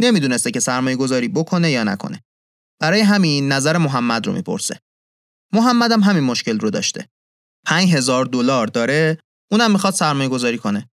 نمی‌دونسته 0.00 0.50
که 0.50 0.60
سرمایه 0.60 0.96
گذاری 0.96 1.28
بکنه 1.28 1.70
یا 1.70 1.84
نکنه. 1.84 2.22
برای 2.80 3.00
همین 3.00 3.52
نظر 3.52 3.76
محمد 3.76 4.26
رو 4.26 4.32
می‌پرسه. 4.32 4.80
محمد 5.52 5.92
هم 5.92 6.00
همین 6.00 6.24
مشکل 6.24 6.60
رو 6.60 6.70
داشته. 6.70 7.08
5000 7.66 8.26
دلار 8.26 8.66
داره، 8.66 9.18
اونم 9.52 9.72
می‌خواد 9.72 9.94
سرمایه 9.94 10.28
گذاری 10.28 10.58
کنه. 10.58 10.90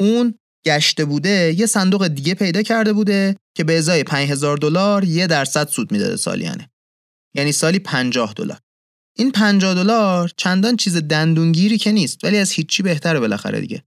اون 0.00 0.34
گشته 0.66 1.04
بوده 1.04 1.54
یه 1.58 1.66
صندوق 1.66 2.08
دیگه 2.08 2.34
پیدا 2.34 2.62
کرده 2.62 2.92
بوده 2.92 3.36
که 3.56 3.64
به 3.64 3.78
ازای 3.78 4.04
5000 4.04 4.56
دلار 4.56 5.04
یه 5.04 5.26
درصد 5.26 5.68
سود 5.68 5.92
می‌داده 5.92 6.16
سالیانه. 6.16 6.70
یعنی 7.34 7.52
سالی 7.52 7.78
50 7.78 8.32
دلار. 8.32 8.60
این 9.18 9.32
50 9.32 9.74
دلار 9.74 10.32
چندان 10.36 10.76
چیز 10.76 10.96
دندونگیری 10.96 11.78
که 11.78 11.92
نیست 11.92 12.24
ولی 12.24 12.36
از 12.36 12.50
هیچی 12.50 12.82
بهتره 12.82 13.20
بالاخره 13.20 13.60
دیگه. 13.60 13.84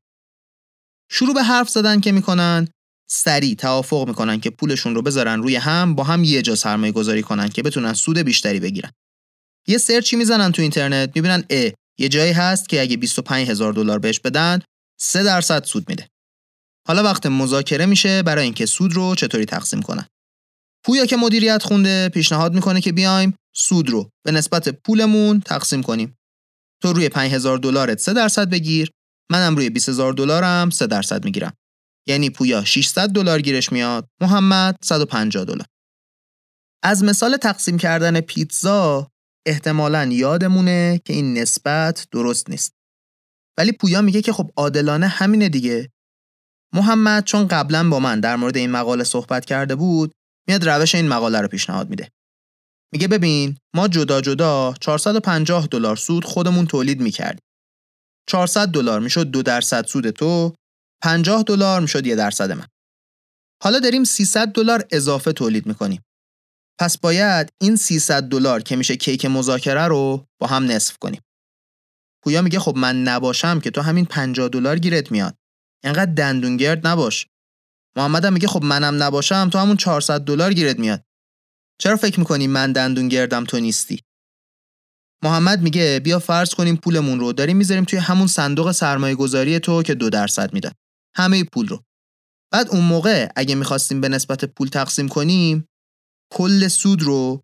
شروع 1.11 1.33
به 1.33 1.43
حرف 1.43 1.69
زدن 1.69 1.99
که 1.99 2.11
می‌کنن 2.11 2.67
سریع 3.11 3.55
توافق 3.55 4.07
می‌کنن 4.07 4.39
که 4.39 4.49
پولشون 4.49 4.95
رو 4.95 5.01
بذارن 5.01 5.41
روی 5.41 5.55
هم 5.55 5.95
با 5.95 6.03
هم 6.03 6.23
یه 6.23 6.41
جا 6.41 6.55
سرمایه 6.55 6.91
گذاری 6.91 7.21
کنن 7.21 7.49
که 7.49 7.63
بتونن 7.63 7.93
سود 7.93 8.17
بیشتری 8.17 8.59
بگیرن. 8.59 8.91
یه 9.67 9.77
سرچی 9.77 10.15
می‌زنن 10.15 10.51
تو 10.51 10.61
اینترنت 10.61 11.11
می‌بینن 11.15 11.43
ا 11.49 11.69
یه 11.99 12.09
جایی 12.09 12.31
هست 12.31 12.69
که 12.69 12.81
اگه 12.81 12.97
25 12.97 13.49
هزار 13.49 13.73
دلار 13.73 13.99
بهش 13.99 14.19
بدن 14.19 14.59
3 14.99 15.23
درصد 15.23 15.63
سود 15.63 15.89
میده. 15.89 16.07
حالا 16.87 17.03
وقت 17.03 17.25
مذاکره 17.25 17.85
میشه 17.85 18.23
برای 18.23 18.43
اینکه 18.43 18.65
سود 18.65 18.93
رو 18.93 19.15
چطوری 19.15 19.45
تقسیم 19.45 19.81
کنن. 19.81 20.05
پویا 20.85 21.05
که 21.05 21.17
مدیریت 21.17 21.63
خونده 21.63 22.09
پیشنهاد 22.09 22.53
می‌کنه 22.53 22.81
که 22.81 22.91
بیایم 22.91 23.35
سود 23.55 23.89
رو 23.89 24.09
به 24.25 24.31
نسبت 24.31 24.69
پولمون 24.69 25.39
تقسیم 25.39 25.83
کنیم. 25.83 26.15
تو 26.83 26.93
روی 26.93 27.09
5000 27.09 27.57
دلارت 27.57 27.99
3 27.99 28.13
درصد 28.13 28.49
بگیر 28.49 28.91
منم 29.31 29.55
روی 29.55 29.69
20000 29.69 30.13
دلارم 30.13 30.69
3 30.69 30.87
درصد 30.87 31.25
می‌گیرم. 31.25 31.53
یعنی 32.09 32.29
پویا 32.29 32.63
600 32.63 33.09
دلار 33.09 33.41
گیرش 33.41 33.71
میاد 33.71 34.09
محمد 34.21 34.75
150 34.83 35.45
دلار. 35.45 35.65
از 36.83 37.03
مثال 37.03 37.37
تقسیم 37.37 37.77
کردن 37.77 38.21
پیتزا 38.21 39.07
احتمالا 39.47 40.05
یادمونه 40.05 41.01
که 41.05 41.13
این 41.13 41.37
نسبت 41.37 42.07
درست 42.11 42.49
نیست. 42.49 42.73
ولی 43.57 43.71
پویا 43.71 44.01
میگه 44.01 44.21
که 44.21 44.33
خب 44.33 44.51
عادلانه 44.57 45.07
همینه 45.07 45.49
دیگه. 45.49 45.89
محمد 46.73 47.23
چون 47.23 47.47
قبلا 47.47 47.89
با 47.89 47.99
من 47.99 48.19
در 48.19 48.35
مورد 48.35 48.57
این 48.57 48.71
مقاله 48.71 49.03
صحبت 49.03 49.45
کرده 49.45 49.75
بود 49.75 50.11
میاد 50.47 50.69
روش 50.69 50.95
این 50.95 51.07
مقاله 51.07 51.41
رو 51.41 51.47
پیشنهاد 51.47 51.89
میده. 51.89 52.09
میگه 52.93 53.07
ببین 53.07 53.57
ما 53.75 53.87
جدا 53.87 54.21
جدا 54.21 54.73
450 54.81 55.67
دلار 55.67 55.95
سود 55.95 56.25
خودمون 56.25 56.67
تولید 56.67 57.01
می‌کردیم. 57.01 57.41
400 58.29 58.67
دلار 58.67 58.99
می‌شد 58.99 59.27
دو 59.27 59.43
درصد 59.43 59.85
سود 59.85 60.09
تو 60.09 60.53
50 61.03 61.43
دلار 61.43 61.81
می‌شد 61.81 62.07
یه 62.07 62.15
درصد 62.15 62.51
من. 62.51 62.67
حالا 63.63 63.79
داریم 63.79 64.03
300 64.03 64.47
دلار 64.47 64.87
اضافه 64.91 65.33
تولید 65.33 65.65
می‌کنیم. 65.65 66.01
پس 66.79 66.97
باید 66.97 67.53
این 67.61 67.75
300 67.75 68.23
دلار 68.23 68.61
که 68.61 68.75
میشه 68.75 68.95
کیک 68.95 69.25
مذاکره 69.25 69.87
رو 69.87 70.25
با 70.41 70.47
هم 70.47 70.63
نصف 70.63 70.97
کنیم. 70.97 71.21
پویا 72.23 72.41
میگه 72.41 72.59
خب 72.59 72.75
من 72.77 73.03
نباشم 73.03 73.59
که 73.59 73.71
تو 73.71 73.81
همین 73.81 74.05
50 74.05 74.49
دلار 74.49 74.79
گیرت 74.79 75.11
میاد. 75.11 75.35
انقدر 75.83 76.13
دندونگرد 76.13 76.87
نباش. 76.87 77.27
محمد 77.97 78.25
هم 78.25 78.33
میگه 78.33 78.47
خب 78.47 78.63
منم 78.63 79.03
نباشم 79.03 79.49
تو 79.49 79.57
همون 79.57 79.77
400 79.77 80.21
دلار 80.21 80.53
گیرت 80.53 80.79
میاد. 80.79 81.03
چرا 81.81 81.95
فکر 81.95 82.19
می‌کنی 82.19 82.47
من 82.47 82.71
دندونگردم 82.71 83.43
تو 83.43 83.59
نیستی؟ 83.59 84.01
محمد 85.23 85.61
میگه 85.61 85.99
بیا 86.03 86.19
فرض 86.19 86.53
کنیم 86.53 86.75
پولمون 86.75 87.19
رو 87.19 87.33
داریم 87.33 87.57
می‌ذاریم 87.57 87.83
توی 87.83 87.99
همون 87.99 88.27
صندوق 88.27 88.71
سرمایه 88.71 89.15
گذاری 89.15 89.59
تو 89.59 89.83
که 89.83 89.95
دو 89.95 90.09
درصد 90.09 90.53
میدن. 90.53 90.71
همه 91.19 91.43
پول 91.43 91.67
رو. 91.67 91.83
بعد 92.53 92.69
اون 92.69 92.83
موقع 92.83 93.29
اگه 93.35 93.55
می‌خواستیم 93.55 94.01
به 94.01 94.09
نسبت 94.09 94.45
پول 94.45 94.67
تقسیم 94.67 95.07
کنیم 95.07 95.65
کل 96.33 96.67
سود 96.67 97.01
رو 97.01 97.43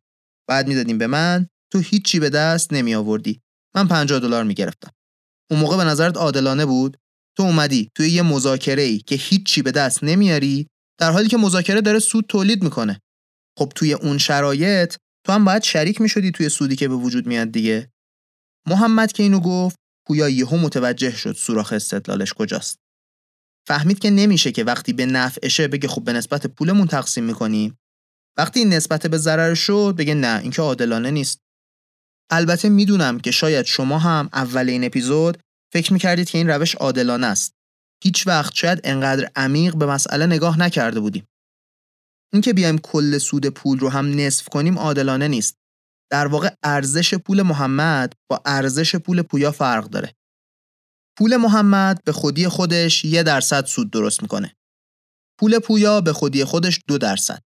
بعد 0.50 0.67
می‌دادیم 0.67 0.98
به 0.98 1.08
من 1.08 1.48
تو 1.74 1.79
هیچی 1.79 2.20
به 2.20 2.29
دست 2.29 2.74
نمی 2.74 2.96
آوردی 2.96 3.41
من 3.75 3.88
50 3.88 4.20
دلار 4.20 4.44
می‌گرفتم. 4.44 4.91
اون 5.51 5.60
موقع 5.60 5.77
به 5.77 5.84
نظرت 5.84 6.17
عادلانه 6.17 6.65
بود؟ 6.65 6.98
تو 7.38 7.44
اومدی 7.44 7.91
توی 7.96 8.10
یه 8.10 8.22
مذاکره 8.22 8.82
ای 8.82 8.98
که 8.98 9.15
هیچی 9.15 9.62
به 9.62 9.72
دست 9.72 10.03
نمیاری 10.03 10.67
در 11.00 11.12
حالی 11.12 11.27
که 11.27 11.38
مذاکره 11.38 11.82
داره 11.82 12.00
سود 12.00 12.25
تولید 12.29 12.63
می‌کنه. 12.63 13.01
خب 13.60 13.72
توی 13.75 13.94
اون 13.94 14.17
شرایط 14.17 14.96
تو 15.25 15.32
هم 15.32 15.46
باید 15.46 15.63
شریک 15.63 16.01
می‌شدی 16.01 16.32
توی 16.32 16.50
سودی 16.50 16.75
که 16.75 16.88
به 16.88 16.96
وجود 16.96 17.27
میاد 17.27 17.51
دیگه. 17.51 17.91
محمد 18.67 19.12
که 19.12 19.24
اینو 19.24 19.39
گفت 19.39 19.75
پویا 20.08 20.29
یهو 20.29 20.58
متوجه 20.58 21.12
شد 21.12 21.36
سوراخ 21.36 21.74
استدلالش 21.74 22.34
کجاست. 22.34 22.85
فهمید 23.67 24.00
که 24.00 24.10
نمیشه 24.10 24.51
که 24.51 24.63
وقتی 24.63 24.93
به 24.93 25.05
نفعشه 25.05 25.67
بگه 25.67 25.88
خب 25.88 26.03
به 26.03 26.13
نسبت 26.13 26.48
پولمون 26.48 26.88
تقسیم 26.88 27.24
می‌کنیم 27.24 27.77
وقتی 28.38 28.60
این 28.60 28.74
نسبت 28.74 29.07
به 29.07 29.17
ضرر 29.17 29.53
شد 29.53 29.95
بگه 29.98 30.13
نه 30.13 30.39
این 30.41 30.51
که 30.51 30.62
عادلانه 30.62 31.12
نیست. 31.12 31.39
البته 32.31 32.69
می‌دونم 32.69 33.19
که 33.19 33.31
شاید 33.31 33.65
شما 33.65 34.00
هم 34.00 34.29
اول 34.34 34.69
این 34.69 34.84
اپیزود 34.84 35.38
فکر 35.74 35.93
می‌کردید 35.93 36.29
که 36.29 36.38
این 36.38 36.50
روش 36.50 36.75
عادلانه 36.75 37.27
است. 37.27 37.53
هیچ 38.03 38.27
وقت 38.27 38.53
شاید 38.55 38.81
انقدر 38.84 39.31
عمیق 39.36 39.75
به 39.75 39.86
مسئله 39.86 40.25
نگاه 40.25 40.60
نکرده 40.60 41.00
بودیم. 41.00 41.27
اینکه 42.34 42.53
بیایم 42.53 42.77
کل 42.77 43.17
سود 43.17 43.48
پول 43.48 43.79
رو 43.79 43.89
هم 43.89 44.19
نصف 44.19 44.50
کنیم 44.50 44.79
عادلانه 44.79 45.27
نیست. 45.27 45.55
در 46.12 46.27
واقع 46.27 46.50
ارزش 46.63 47.13
پول 47.13 47.41
محمد 47.41 48.13
با 48.29 48.41
ارزش 48.45 48.95
پول 48.95 49.22
پویا 49.22 49.51
فرق 49.51 49.86
داره. 49.89 50.13
پول 51.17 51.38
محمد 51.38 52.03
به 52.03 52.12
خودی 52.12 52.48
خودش 52.48 53.05
یه 53.05 53.24
درصد 53.24 53.65
سود 53.65 53.91
درست 53.91 54.22
می‌کنه. 54.22 54.55
پول 55.39 55.60
پویا 55.60 56.01
به 56.01 56.13
خودی 56.13 56.43
خودش 56.43 56.79
دو 56.88 56.98
درصد. 56.98 57.41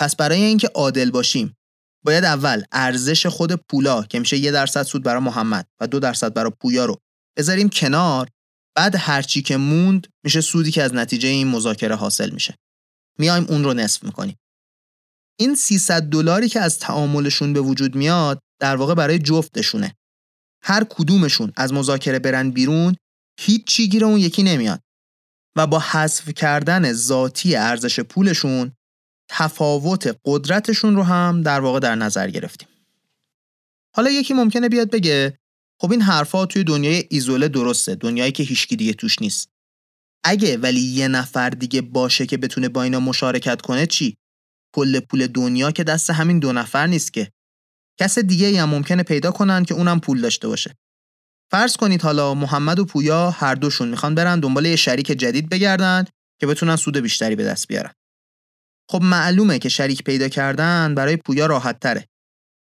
پس 0.00 0.16
برای 0.16 0.42
اینکه 0.42 0.68
عادل 0.74 1.10
باشیم 1.10 1.56
باید 2.04 2.24
اول 2.24 2.62
ارزش 2.72 3.26
خود 3.26 3.52
پولا 3.52 4.02
که 4.02 4.18
میشه 4.18 4.38
یه 4.38 4.50
درصد 4.50 4.82
سود 4.82 5.02
برای 5.02 5.22
محمد 5.22 5.68
و 5.80 5.86
دو 5.86 5.98
درصد 5.98 6.34
برای 6.34 6.52
پویا 6.60 6.84
رو 6.84 6.98
بذاریم 7.38 7.68
کنار 7.68 8.28
بعد 8.76 8.94
هرچی 8.96 9.42
که 9.42 9.56
موند 9.56 10.06
میشه 10.24 10.40
سودی 10.40 10.70
که 10.70 10.82
از 10.82 10.94
نتیجه 10.94 11.28
این 11.28 11.48
مذاکره 11.48 11.94
حاصل 11.94 12.30
میشه. 12.30 12.54
میایم 13.18 13.46
اون 13.48 13.64
رو 13.64 13.74
نصف 13.74 14.04
می‌کنیم. 14.04 14.36
این 15.40 15.54
300 15.54 16.02
دلاری 16.02 16.48
که 16.48 16.60
از 16.60 16.78
تعاملشون 16.78 17.52
به 17.52 17.60
وجود 17.60 17.94
میاد 17.94 18.40
در 18.60 18.76
واقع 18.76 18.94
برای 18.94 19.18
جفتشونه. 19.18 19.94
هر 20.62 20.84
کدومشون 20.84 21.52
از 21.56 21.72
مذاکره 21.72 22.18
برن 22.18 22.50
بیرون 22.50 22.96
هیچ 23.40 23.80
گیر 23.80 24.04
اون 24.04 24.18
یکی 24.18 24.42
نمیاد. 24.42 24.80
و 25.56 25.66
با 25.66 25.78
حذف 25.78 26.32
کردن 26.32 26.92
ذاتی 26.92 27.56
ارزش 27.56 28.00
پولشون 28.00 28.72
تفاوت 29.30 30.18
قدرتشون 30.24 30.96
رو 30.96 31.02
هم 31.02 31.42
در 31.42 31.60
واقع 31.60 31.80
در 31.80 31.94
نظر 31.94 32.30
گرفتیم. 32.30 32.68
حالا 33.96 34.10
یکی 34.10 34.34
ممکنه 34.34 34.68
بیاد 34.68 34.90
بگه 34.90 35.38
خب 35.80 35.90
این 35.90 36.02
حرفا 36.02 36.46
توی 36.46 36.64
دنیای 36.64 37.04
ایزوله 37.10 37.48
درسته 37.48 37.94
دنیایی 37.94 38.32
که 38.32 38.42
هیچکی 38.42 38.76
دیگه 38.76 38.92
توش 38.92 39.22
نیست. 39.22 39.50
اگه 40.24 40.56
ولی 40.56 40.80
یه 40.80 41.08
نفر 41.08 41.50
دیگه 41.50 41.80
باشه 41.80 42.26
که 42.26 42.36
بتونه 42.36 42.68
با 42.68 42.82
اینا 42.82 43.00
مشارکت 43.00 43.62
کنه 43.62 43.86
چی؟ 43.86 44.16
کل 44.74 45.00
پول 45.00 45.26
دنیا 45.26 45.70
که 45.70 45.84
دست 45.84 46.10
همین 46.10 46.38
دو 46.38 46.52
نفر 46.52 46.86
نیست 46.86 47.12
که. 47.12 47.30
کس 48.00 48.18
دیگه 48.18 48.62
هم 48.62 48.68
ممکنه 48.68 49.02
پیدا 49.02 49.30
کنن 49.30 49.64
که 49.64 49.74
اونم 49.74 50.00
پول 50.00 50.20
داشته 50.20 50.48
باشه. 50.48 50.76
فرض 51.50 51.76
کنید 51.76 52.02
حالا 52.02 52.34
محمد 52.34 52.78
و 52.78 52.84
پویا 52.84 53.30
هر 53.30 53.54
دوشون 53.54 53.88
می‌خوان 53.88 54.14
برن 54.14 54.40
دنبال 54.40 54.66
یه 54.66 54.76
شریک 54.76 55.06
جدید 55.06 55.48
بگردن 55.48 56.04
که 56.40 56.46
بتونن 56.46 56.76
سود 56.76 56.96
بیشتری 56.96 57.36
به 57.36 57.44
دست 57.44 57.68
بیارن. 57.68 57.92
خب 58.90 59.02
معلومه 59.02 59.58
که 59.58 59.68
شریک 59.68 60.04
پیدا 60.04 60.28
کردن 60.28 60.94
برای 60.94 61.16
پویا 61.16 61.46
راحت 61.46 61.80
تره 61.80 62.08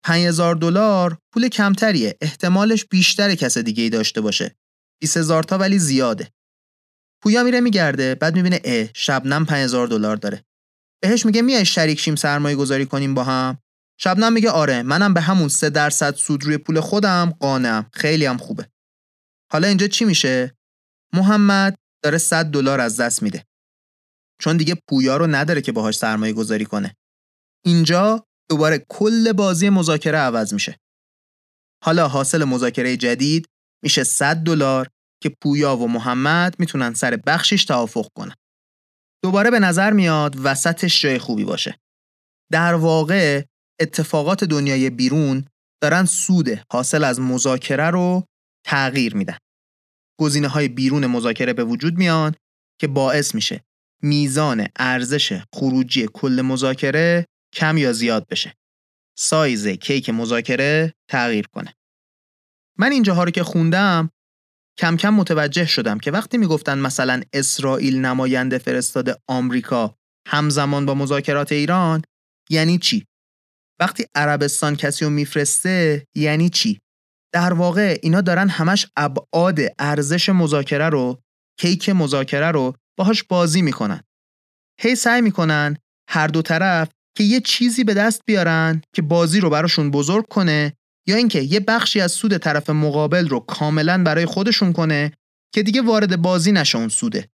5000 0.04 0.54
دلار 0.54 1.18
پول 1.32 1.48
کمتریه 1.48 2.16
احتمالش 2.20 2.84
بیشتر 2.84 3.34
کس 3.34 3.58
دیگه 3.58 3.82
ای 3.82 3.90
داشته 3.90 4.20
باشه. 4.20 4.56
20000 5.00 5.42
تا 5.42 5.58
ولی 5.58 5.78
زیاده. 5.78 6.30
پویا 7.22 7.42
میره 7.42 7.60
میگرده 7.60 8.14
بعد 8.14 8.34
می‌بینه 8.34 8.60
اه 8.64 8.88
شبنم 8.94 9.46
5000 9.46 9.86
دلار 9.86 10.16
داره. 10.16 10.44
بهش 11.02 11.26
میگه 11.26 11.42
میای 11.42 11.64
شریک 11.64 12.00
شیم 12.00 12.16
سرمایه 12.16 12.56
گذاری 12.56 12.86
کنیم 12.86 13.14
با 13.14 13.24
هم؟ 13.24 13.58
شبنم 13.98 14.32
میگه 14.32 14.50
آره 14.50 14.82
منم 14.82 15.14
به 15.14 15.20
همون 15.20 15.48
3 15.48 15.70
درصد 15.70 16.14
سود 16.14 16.44
روی 16.44 16.58
پول 16.58 16.80
خودم 16.80 17.36
قانعم 17.40 17.90
خیلی 17.92 18.26
هم 18.26 18.36
خوبه. 18.36 18.68
حالا 19.52 19.68
اینجا 19.68 19.86
چی 19.86 20.04
میشه؟ 20.04 20.56
محمد 21.12 21.76
داره 22.04 22.18
100 22.18 22.46
دلار 22.46 22.80
از 22.80 23.00
دست 23.00 23.22
میده. 23.22 23.44
چون 24.40 24.56
دیگه 24.56 24.76
پویا 24.88 25.16
رو 25.16 25.26
نداره 25.26 25.60
که 25.60 25.72
باهاش 25.72 25.96
سرمایه 25.96 26.32
گذاری 26.32 26.64
کنه. 26.64 26.96
اینجا 27.64 28.26
دوباره 28.50 28.86
کل 28.88 29.32
بازی 29.32 29.68
مذاکره 29.68 30.18
عوض 30.18 30.54
میشه. 30.54 30.78
حالا 31.84 32.08
حاصل 32.08 32.44
مذاکره 32.44 32.96
جدید 32.96 33.46
میشه 33.84 34.04
100 34.04 34.36
دلار 34.36 34.88
که 35.22 35.28
پویا 35.42 35.76
و 35.76 35.88
محمد 35.88 36.60
می‌تونن 36.60 36.94
سر 36.94 37.16
بخشش 37.26 37.64
توافق 37.64 38.08
کنن. 38.14 38.34
دوباره 39.24 39.50
به 39.50 39.58
نظر 39.58 39.92
میاد 39.92 40.36
وسطش 40.42 41.02
جای 41.02 41.18
خوبی 41.18 41.44
باشه. 41.44 41.78
در 42.52 42.74
واقع 42.74 43.44
اتفاقات 43.80 44.44
دنیای 44.44 44.90
بیرون 44.90 45.44
دارن 45.82 46.04
سود 46.04 46.60
حاصل 46.72 47.04
از 47.04 47.20
مذاکره 47.20 47.90
رو 47.90 48.24
تغییر 48.66 49.16
میدن 49.16 49.38
گزینه 50.20 50.48
های 50.48 50.68
بیرون 50.68 51.06
مذاکره 51.06 51.52
به 51.52 51.64
وجود 51.64 51.98
میان 51.98 52.34
که 52.80 52.86
باعث 52.86 53.34
میشه 53.34 53.64
میزان 54.02 54.68
ارزش 54.76 55.42
خروجی 55.54 56.08
کل 56.14 56.42
مذاکره 56.42 57.26
کم 57.54 57.76
یا 57.76 57.92
زیاد 57.92 58.28
بشه. 58.28 58.54
سایز 59.18 59.68
کیک 59.68 60.10
مذاکره 60.10 60.94
تغییر 61.10 61.46
کنه. 61.46 61.74
من 62.78 62.92
اینجاها 62.92 63.24
رو 63.24 63.30
که 63.30 63.42
خوندم 63.42 64.10
کم 64.78 64.96
کم 64.96 65.14
متوجه 65.14 65.66
شدم 65.66 65.98
که 65.98 66.10
وقتی 66.10 66.38
می‌گفتن 66.38 66.78
مثلا 66.78 67.22
اسرائیل 67.32 67.98
نماینده 67.98 68.58
فرستاده 68.58 69.16
آمریکا 69.28 69.96
همزمان 70.28 70.86
با 70.86 70.94
مذاکرات 70.94 71.52
ایران 71.52 72.02
یعنی 72.50 72.78
چی؟ 72.78 73.06
وقتی 73.80 74.06
عربستان 74.14 74.76
کسی 74.76 75.04
رو 75.04 75.10
میفرسته 75.10 76.06
یعنی 76.14 76.50
چی؟ 76.50 76.78
در 77.32 77.52
واقع 77.52 77.98
اینا 78.02 78.20
دارن 78.20 78.48
همش 78.48 78.86
ابعاد 78.96 79.60
ارزش 79.78 80.28
مذاکره 80.28 80.88
رو 80.88 81.20
کیک 81.60 81.88
مذاکره 81.88 82.50
رو 82.50 82.74
باهاش 82.98 83.22
بازی 83.22 83.62
می‌کنن. 83.62 84.00
هی 84.80 84.94
سعی 84.94 85.20
می‌کنن 85.20 85.76
هر 86.08 86.26
دو 86.26 86.42
طرف 86.42 86.88
که 87.16 87.24
یه 87.24 87.40
چیزی 87.40 87.84
به 87.84 87.94
دست 87.94 88.22
بیارن 88.26 88.82
که 88.94 89.02
بازی 89.02 89.40
رو 89.40 89.50
براشون 89.50 89.90
بزرگ 89.90 90.28
کنه 90.28 90.72
یا 91.08 91.16
اینکه 91.16 91.40
یه 91.40 91.60
بخشی 91.60 92.00
از 92.00 92.12
سود 92.12 92.36
طرف 92.36 92.70
مقابل 92.70 93.28
رو 93.28 93.40
کاملا 93.40 94.02
برای 94.02 94.26
خودشون 94.26 94.72
کنه 94.72 95.12
که 95.54 95.62
دیگه 95.62 95.82
وارد 95.82 96.22
بازی 96.22 96.52
نشه 96.52 96.78
اون 96.78 96.88
سوده. 96.88 97.28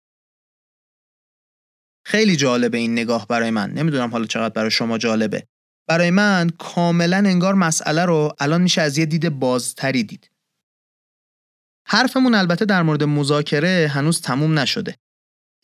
خیلی 2.05 2.35
جالبه 2.35 2.77
این 2.77 2.91
نگاه 2.91 3.27
برای 3.27 3.49
من. 3.49 3.71
نمی‌دونم 3.71 4.11
حالا 4.11 4.25
چقدر 4.25 4.53
برای 4.53 4.71
شما 4.71 4.97
جالبه. 4.97 5.47
برای 5.91 6.11
من 6.11 6.49
کاملا 6.49 7.17
انگار 7.17 7.53
مسئله 7.53 8.05
رو 8.05 8.33
الان 8.39 8.61
میشه 8.61 8.81
از 8.81 8.97
یه 8.97 9.05
دید 9.05 9.29
بازتری 9.29 10.03
دید. 10.03 10.31
حرفمون 11.87 12.35
البته 12.35 12.65
در 12.65 12.83
مورد 12.83 13.03
مذاکره 13.03 13.91
هنوز 13.93 14.21
تموم 14.21 14.59
نشده. 14.59 14.97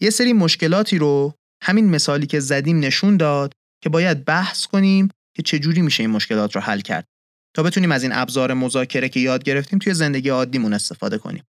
یه 0.02 0.10
سری 0.10 0.34
مشکلاتی 0.34 0.98
رو 0.98 1.34
همین 1.64 1.90
مثالی 1.90 2.28
که 2.28 2.40
زدیم 2.40 2.80
نشون 2.80 3.18
داد 3.18 3.54
که 3.84 3.90
باید 3.90 4.26
بحث 4.26 4.66
کنیم 4.66 5.10
که 5.36 5.44
چجوری 5.44 5.82
میشه 5.82 6.04
این 6.04 6.10
مشکلات 6.10 6.56
رو 6.56 6.62
حل 6.62 6.80
کرد 6.80 7.08
تا 7.56 7.64
بتونیم 7.64 7.92
از 7.92 8.04
این 8.04 8.12
ابزار 8.14 8.54
مذاکره 8.54 9.10
که 9.10 9.20
یاد 9.20 9.44
گرفتیم 9.44 9.80
توی 9.80 9.94
زندگی 9.94 10.30
عادیمون 10.30 10.74
استفاده 10.74 11.18
کنیم. 11.18 11.44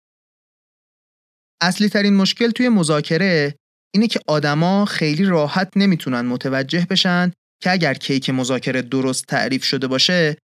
اصلی 1.62 1.90
ترین 1.90 2.16
مشکل 2.16 2.52
توی 2.52 2.70
مذاکره 2.70 3.56
اینه 3.94 4.08
که 4.08 4.20
آدما 4.28 4.86
خیلی 4.86 5.26
راحت 5.26 5.72
نمی‌تونن 5.76 6.22
متوجه 6.22 6.88
بشن 6.90 7.32
که 7.66 7.72
اگر 7.72 7.94
کیک 7.94 8.30
مذاکره 8.30 8.82
درست 8.82 9.26
تعریف 9.26 9.64
شده 9.64 9.88
باشه 9.88 10.38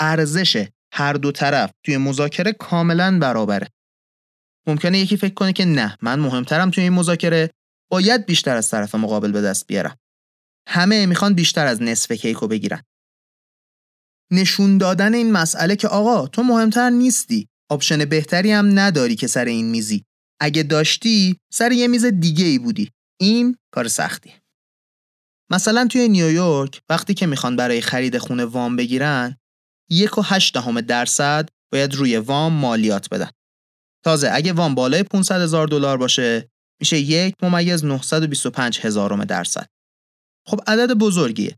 ارزش 0.00 0.66
هر 0.92 1.12
دو 1.12 1.32
طرف 1.32 1.70
توی 1.84 1.96
مذاکره 1.96 2.52
کاملا 2.52 3.18
برابره. 3.18 3.68
ممکنه 4.66 4.98
یکی 4.98 5.16
فکر 5.16 5.34
کنه 5.34 5.52
که 5.52 5.64
نه 5.64 5.96
من 6.02 6.18
مهمترم 6.18 6.70
توی 6.70 6.84
این 6.84 6.92
مذاکره 6.92 7.50
باید 7.90 8.26
بیشتر 8.26 8.56
از 8.56 8.70
طرف 8.70 8.94
مقابل 8.94 9.32
به 9.32 9.42
دست 9.42 9.66
بیارم. 9.66 9.96
همه 10.68 11.06
می‌خوان 11.06 11.34
بیشتر 11.34 11.66
از 11.66 11.82
نصف 11.82 12.12
کیک 12.12 12.36
رو 12.36 12.48
بگیرن. 12.48 12.82
نشون 14.32 14.78
دادن 14.78 15.14
این 15.14 15.32
مسئله 15.32 15.76
که 15.76 15.88
آقا 15.88 16.26
تو 16.26 16.42
مهمتر 16.42 16.90
نیستی. 16.90 17.48
option 17.70 18.04
بهتری 18.04 18.52
هم 18.52 18.78
نداری 18.78 19.16
که 19.16 19.26
سر 19.26 19.44
این 19.44 19.70
میزی. 19.70 20.04
اگه 20.40 20.62
داشتی 20.62 21.36
سر 21.52 21.72
یه 21.72 21.88
میز 21.88 22.04
دیگه 22.04 22.44
ای 22.44 22.58
بودی. 22.58 22.90
این 23.20 23.56
کار 23.74 23.88
سختی. 23.88 24.32
مثلا 25.50 25.86
توی 25.86 26.08
نیویورک 26.08 26.80
وقتی 26.88 27.14
که 27.14 27.26
می‌خوان 27.26 27.56
برای 27.56 27.80
خرید 27.80 28.18
خونه 28.18 28.44
وام 28.44 28.76
بگیرن 28.76 29.36
یک 29.90 30.18
و 30.18 30.22
هشت 30.24 30.54
دهم 30.54 30.80
درصد 30.80 31.48
باید 31.72 31.94
روی 31.94 32.16
وام 32.16 32.52
مالیات 32.52 33.08
بدن. 33.08 33.30
تازه 34.04 34.30
اگه 34.32 34.52
وام 34.52 34.74
بالای 34.74 35.02
500 35.02 35.40
هزار 35.40 35.66
دلار 35.66 35.96
باشه 35.96 36.48
میشه 36.80 36.98
یک 36.98 37.34
ممیز 37.42 37.84
925 37.84 38.80
هزارم 38.80 39.24
درصد. 39.24 39.66
خب 40.46 40.60
عدد 40.66 40.92
بزرگیه. 40.92 41.56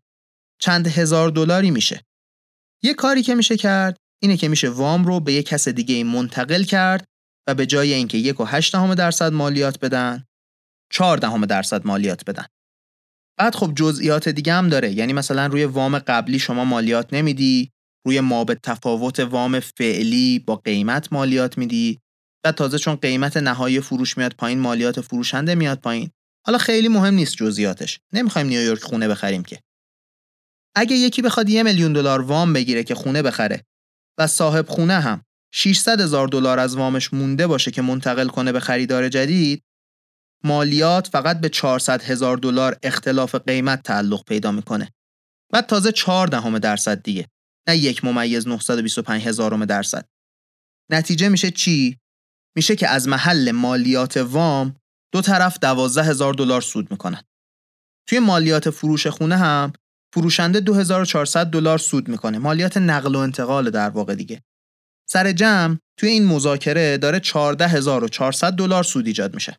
چند 0.61 0.87
هزار 0.87 1.31
دلاری 1.31 1.71
میشه. 1.71 2.05
یه 2.83 2.95
کاری 2.95 3.23
که 3.23 3.35
میشه 3.35 3.57
کرد 3.57 3.97
اینه 4.23 4.37
که 4.37 4.49
میشه 4.49 4.69
وام 4.69 5.05
رو 5.05 5.21
به 5.21 5.33
یک 5.33 5.47
کس 5.47 5.69
دیگه 5.69 6.05
منتقل 6.05 6.63
کرد 6.63 7.05
و 7.49 7.55
به 7.55 7.67
جای 7.67 7.93
اینکه 7.93 8.19
یک 8.19 8.41
و 8.41 8.45
هشت 8.45 8.73
دهم 8.73 8.95
درصد 8.95 9.33
مالیات 9.33 9.81
بدن 9.81 10.25
چهار 10.93 11.17
دهم 11.17 11.47
درصد 11.47 11.87
مالیات 11.87 12.25
بدن. 12.25 12.47
بعد 13.39 13.55
خب 13.55 13.73
جزئیات 13.77 14.29
دیگه 14.29 14.53
هم 14.53 14.69
داره. 14.69 14.93
یعنی 14.93 15.13
مثلا 15.13 15.47
روی 15.47 15.65
وام 15.65 15.99
قبلی 15.99 16.39
شما 16.39 16.65
مالیات 16.65 17.15
نمیدی 17.15 17.71
روی 18.07 18.21
ما 18.21 18.45
به 18.45 18.55
تفاوت 18.55 19.21
وام 19.21 19.61
فعلی 19.61 20.39
با 20.39 20.57
قیمت 20.57 21.13
مالیات 21.13 21.59
میدی 21.59 22.01
و 22.45 22.53
تازه 22.53 22.79
چون 22.79 22.95
قیمت 22.95 23.37
نهایی 23.37 23.81
فروش 23.81 24.19
میاد 24.19 24.35
پایین 24.39 24.59
مالیات 24.59 25.01
فروشنده 25.01 25.55
میاد 25.55 25.81
پایین. 25.81 26.11
حالا 26.47 26.59
خیلی 26.59 26.89
مهم 26.89 27.15
نیست 27.15 27.37
جزئیاتش. 27.37 28.01
نمی‌خوایم 28.13 28.47
نیویورک 28.47 28.83
خونه 28.83 29.09
بخریم 29.09 29.43
که. 29.43 29.59
اگه 30.77 30.97
یکی 30.97 31.23
بخواد 31.23 31.49
یه 31.49 31.63
میلیون 31.63 31.93
دلار 31.93 32.21
وام 32.21 32.53
بگیره 32.53 32.85
که 32.85 32.95
خونه 32.95 33.23
بخره 33.23 33.65
و 34.19 34.27
صاحب 34.27 34.69
خونه 34.69 34.95
هم 34.95 35.23
600 35.55 36.01
هزار 36.01 36.29
دلار 36.29 36.59
از 36.59 36.77
وامش 36.77 37.15
مونده 37.15 37.47
باشه 37.47 37.71
که 37.71 37.83
منتقل 37.83 38.29
کنه 38.29 38.53
به 38.53 38.61
خریدار 38.61 39.09
جدید 39.09 39.63
مالیات 40.45 41.07
فقط 41.07 41.41
به 41.41 41.49
400 41.49 42.03
هزار 42.03 42.37
دلار 42.37 42.77
اختلاف 42.83 43.35
قیمت 43.35 43.83
تعلق 43.83 44.25
پیدا 44.25 44.53
می‌کنه. 44.53 44.93
و 45.53 45.63
تازه 45.63 45.93
4 45.93 46.27
دهم 46.27 46.59
درصد 46.59 47.03
دیگه 47.03 47.27
نه 47.69 47.77
یک 47.77 48.05
ممیز 48.05 48.49
925 48.49 49.27
هزارم 49.27 49.65
درصد. 49.65 50.09
نتیجه 50.91 51.29
میشه 51.29 51.51
چی؟ 51.51 51.99
میشه 52.57 52.77
که 52.77 52.89
از 52.89 53.09
محل 53.09 53.51
مالیات 53.51 54.17
وام 54.17 54.77
دو 55.13 55.21
طرف 55.21 55.59
12 55.61 56.03
هزار 56.03 56.35
دلار 56.35 56.61
سود 56.61 56.91
می‌کنن. 56.91 57.23
توی 58.09 58.19
مالیات 58.19 58.71
فروش 58.71 59.07
خونه 59.07 59.37
هم 59.37 59.73
فروشنده 60.15 60.61
2400 60.61 61.47
دلار 61.47 61.79
سود 61.79 62.09
می‌کنه. 62.09 62.39
مالیات 62.39 62.77
نقل 62.77 63.15
و 63.15 63.19
انتقال 63.19 63.71
در 63.71 63.91
واقع 63.91 64.15
دیگه. 64.15 64.43
سر 65.09 65.33
جمع 65.33 65.77
توی 65.99 66.09
این 66.09 66.27
مذاکره 66.27 66.99
داره 66.99 67.21
14400 67.21 68.53
دلار 68.53 68.83
سود 68.83 69.07
ایجاد 69.07 69.35
میشه. 69.35 69.59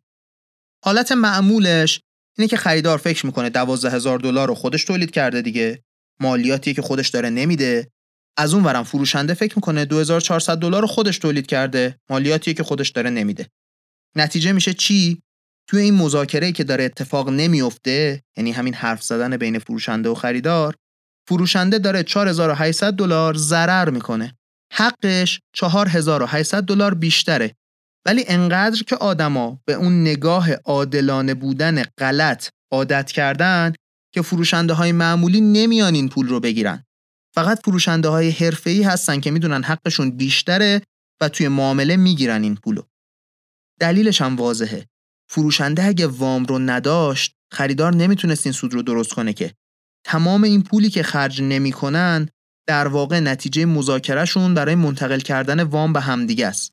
حالت 0.84 1.12
معمولش 1.12 2.00
اینه 2.38 2.48
که 2.48 2.56
خریدار 2.56 2.98
فکر 2.98 3.26
می‌کنه 3.26 3.50
12000 3.50 4.18
دلار 4.18 4.48
رو 4.48 4.54
خودش 4.54 4.84
تولید 4.84 5.10
کرده 5.10 5.42
دیگه. 5.42 5.82
مالیاتی 6.20 6.74
که 6.74 6.82
خودش 6.82 7.08
داره 7.08 7.30
نمیده. 7.30 7.90
از 8.38 8.54
اون 8.54 8.64
ورم 8.64 8.84
فروشنده 8.84 9.34
فکر 9.34 9.54
می‌کنه 9.56 9.84
2400 9.84 10.58
دلار 10.58 10.80
رو 10.80 10.86
خودش 10.86 11.18
تولید 11.18 11.46
کرده. 11.46 11.98
مالیاتی 12.10 12.54
که 12.54 12.62
خودش 12.62 12.88
داره 12.88 13.10
نمیده. 13.10 13.48
نتیجه 14.16 14.52
میشه 14.52 14.74
چی؟ 14.74 15.22
توی 15.68 15.80
این 15.80 15.94
مذاکره 15.94 16.52
که 16.52 16.64
داره 16.64 16.84
اتفاق 16.84 17.28
نمیفته 17.28 18.22
یعنی 18.36 18.52
همین 18.52 18.74
حرف 18.74 19.02
زدن 19.02 19.36
بین 19.36 19.58
فروشنده 19.58 20.08
و 20.08 20.14
خریدار 20.14 20.74
فروشنده 21.28 21.78
داره 21.78 22.02
4800 22.02 22.92
دلار 22.92 23.34
ضرر 23.34 23.90
می‌کنه. 23.90 24.36
حقش 24.72 25.40
4800 25.56 26.62
دلار 26.62 26.94
بیشتره. 26.94 27.54
ولی 28.06 28.24
انقدر 28.28 28.82
که 28.82 28.96
آدما 28.96 29.60
به 29.64 29.72
اون 29.72 30.00
نگاه 30.00 30.52
عادلانه 30.52 31.34
بودن 31.34 31.82
غلط 31.82 32.48
عادت 32.72 33.12
کردن 33.12 33.72
که 34.14 34.22
فروشنده 34.22 34.72
های 34.72 34.92
معمولی 34.92 35.40
نمیان 35.40 35.94
این 35.94 36.08
پول 36.08 36.28
رو 36.28 36.40
بگیرن. 36.40 36.84
فقط 37.34 37.60
فروشنده 37.64 38.08
های 38.08 38.30
حرفه‌ای 38.30 38.82
هستن 38.82 39.20
که 39.20 39.30
می‌دونن 39.30 39.62
حقشون 39.62 40.10
بیشتره 40.10 40.82
و 41.20 41.28
توی 41.28 41.48
معامله 41.48 41.96
می‌گیرن 41.96 42.42
این 42.42 42.56
پولو. 42.56 42.82
دلیلش 43.80 44.22
هم 44.22 44.36
واضحه. 44.36 44.86
فروشنده 45.30 45.84
اگه 45.84 46.06
وام 46.06 46.44
رو 46.44 46.58
نداشت 46.58 47.34
خریدار 47.52 47.94
نمی‌تونست 47.94 48.46
این 48.46 48.52
سود 48.52 48.74
رو 48.74 48.82
درست 48.82 49.12
کنه 49.12 49.32
که. 49.32 49.54
تمام 50.06 50.42
این 50.42 50.62
پولی 50.62 50.90
که 50.90 51.02
خرج 51.02 51.42
نمی‌کنن 51.42 52.28
در 52.66 52.88
واقع 52.88 53.20
نتیجه 53.20 53.64
مذاکرهشون 53.64 54.54
برای 54.54 54.74
منتقل 54.74 55.20
کردن 55.20 55.62
وام 55.62 55.92
به 55.92 56.00
همدیگه 56.00 56.46
است. 56.46 56.72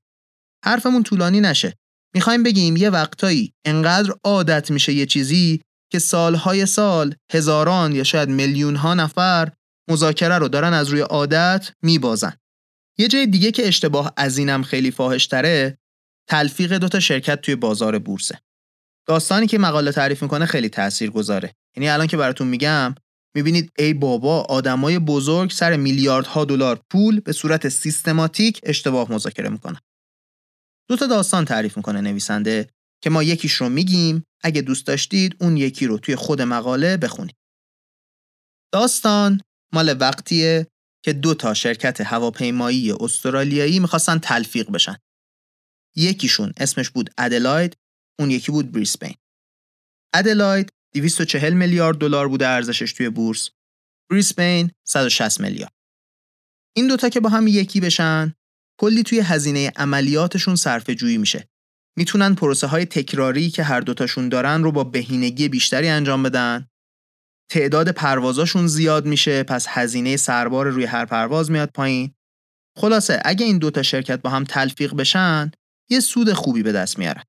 حرفمون 0.65 1.03
طولانی 1.03 1.41
نشه. 1.41 1.73
می‌خوایم 2.15 2.43
بگیم 2.43 2.77
یه 2.77 2.89
وقتایی 2.89 3.53
انقدر 3.65 4.13
عادت 4.23 4.71
میشه 4.71 4.93
یه 4.93 5.05
چیزی 5.05 5.61
که 5.91 5.99
سالهای 5.99 6.65
سال 6.65 7.15
هزاران 7.31 7.95
یا 7.95 8.03
شاید 8.03 8.29
میلیون 8.29 8.75
ها 8.75 8.93
نفر 8.93 9.51
مذاکره 9.89 10.37
رو 10.37 10.47
دارن 10.47 10.73
از 10.73 10.89
روی 10.89 11.01
عادت 11.01 11.71
میبازن. 11.83 12.33
یه 12.97 13.07
جای 13.07 13.27
دیگه 13.27 13.51
که 13.51 13.67
اشتباه 13.67 14.13
از 14.17 14.37
اینم 14.37 14.63
خیلی 14.63 14.91
فاحشتره 14.91 15.77
تلفیق 16.29 16.77
دوتا 16.77 16.99
شرکت 16.99 17.41
توی 17.41 17.55
بازار 17.55 17.99
بورسه. 17.99 18.39
داستانی 19.07 19.47
که 19.47 19.57
مقاله 19.57 19.91
تعریف 19.91 20.23
می‌کنه 20.23 20.45
خیلی 20.45 20.69
تأثیر 20.69 21.09
گذاره 21.09 21.53
یعنی 21.75 21.89
الان 21.89 22.07
که 22.07 22.17
براتون 22.17 22.47
میگم 22.47 22.95
می‌بینید 23.35 23.71
ای 23.77 23.93
بابا 23.93 24.41
آدمای 24.41 24.99
بزرگ 24.99 25.51
سر 25.51 25.75
میلیاردها 25.75 26.45
دلار 26.45 26.81
پول 26.89 27.19
به 27.19 27.31
صورت 27.31 27.69
سیستماتیک 27.69 28.61
اشتباه 28.63 29.11
مذاکره 29.11 29.49
می‌کنن. 29.49 29.79
دو 30.89 30.95
تا 30.97 31.07
داستان 31.07 31.45
تعریف 31.45 31.77
می‌کنه 31.77 32.01
نویسنده 32.01 32.69
که 33.03 33.09
ما 33.09 33.23
یکیش 33.23 33.53
رو 33.53 33.69
میگیم. 33.69 34.23
اگه 34.43 34.61
دوست 34.61 34.87
داشتید 34.87 35.35
اون 35.39 35.57
یکی 35.57 35.87
رو 35.87 35.97
توی 35.97 36.15
خود 36.15 36.41
مقاله 36.41 36.97
بخونید. 36.97 37.35
داستان 38.73 39.41
مال 39.73 39.97
وقتیه 39.99 40.67
که 41.05 41.13
دو 41.13 41.33
تا 41.33 41.53
شرکت 41.53 42.01
هواپیمایی 42.01 42.91
استرالیایی 42.91 43.79
می‌خواستن 43.79 44.17
تلفیق 44.17 44.71
بشن. 44.71 44.97
یکیشون 45.95 46.53
اسمش 46.57 46.89
بود 46.89 47.09
ادلاید 47.17 47.77
اون 48.19 48.31
یکی 48.31 48.51
بود 48.51 48.71
بریسبین. 48.71 49.15
ادلاید 50.13 50.69
240 50.93 51.53
میلیارد 51.53 51.97
دلار 51.97 52.27
بوده 52.27 52.47
ارزشش 52.47 52.93
توی 52.93 53.09
بورس. 53.09 53.49
بریسبین 54.11 54.71
160 54.87 55.39
میلیارد. 55.39 55.73
این 56.75 56.87
دوتا 56.87 57.09
که 57.09 57.19
با 57.19 57.29
هم 57.29 57.47
یکی 57.47 57.79
بشن 57.79 58.33
کلی 58.79 59.03
توی 59.03 59.19
هزینه 59.19 59.71
عملیاتشون 59.75 60.55
صرفه 60.55 60.95
جویی 60.95 61.17
میشه. 61.17 61.47
می‌تونن 61.97 62.35
پروسه 62.35 62.67
های 62.67 62.85
تکراری 62.85 63.49
که 63.49 63.63
هر 63.63 63.79
دوتاشون 63.79 64.29
دارن 64.29 64.63
رو 64.63 64.71
با 64.71 64.83
بهینگی 64.83 65.49
بیشتری 65.49 65.87
انجام 65.87 66.23
بدن. 66.23 66.67
تعداد 67.49 67.91
پروازاشون 67.91 68.67
زیاد 68.67 69.05
میشه 69.05 69.43
پس 69.43 69.65
هزینه 69.69 70.17
سربار 70.17 70.69
روی 70.69 70.85
هر 70.85 71.05
پرواز 71.05 71.51
میاد 71.51 71.69
پایین. 71.69 72.13
خلاصه 72.77 73.21
اگه 73.25 73.45
این 73.45 73.57
دوتا 73.57 73.83
شرکت 73.83 74.21
با 74.21 74.29
هم 74.29 74.43
تلفیق 74.43 74.93
بشن 74.93 75.51
یه 75.89 75.99
سود 75.99 76.33
خوبی 76.33 76.63
به 76.63 76.71
دست 76.71 76.99
میارن. 76.99 77.23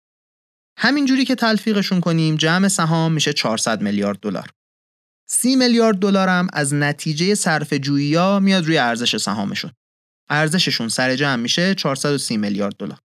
همینجوری 0.78 1.24
که 1.24 1.34
تلفیقشون 1.34 2.00
کنیم 2.00 2.37
جمع 2.37 2.68
سهام 2.68 3.12
میشه 3.12 3.32
400 3.32 3.82
میلیارد 3.82 4.20
دلار. 4.20 4.50
30 5.28 5.56
میلیارد 5.56 5.96
دلار 5.96 6.28
هم 6.28 6.48
از 6.52 6.74
نتیجه 6.74 7.34
صرف 7.34 7.72
جویی 7.72 8.38
میاد 8.40 8.66
روی 8.66 8.78
ارزش 8.78 9.16
سهامشون. 9.16 9.70
ارزششون 10.31 10.88
سر 10.88 11.17
جمع 11.17 11.43
میشه 11.43 11.75
430 11.75 12.37
میلیارد 12.37 12.77
دلار. 12.77 12.99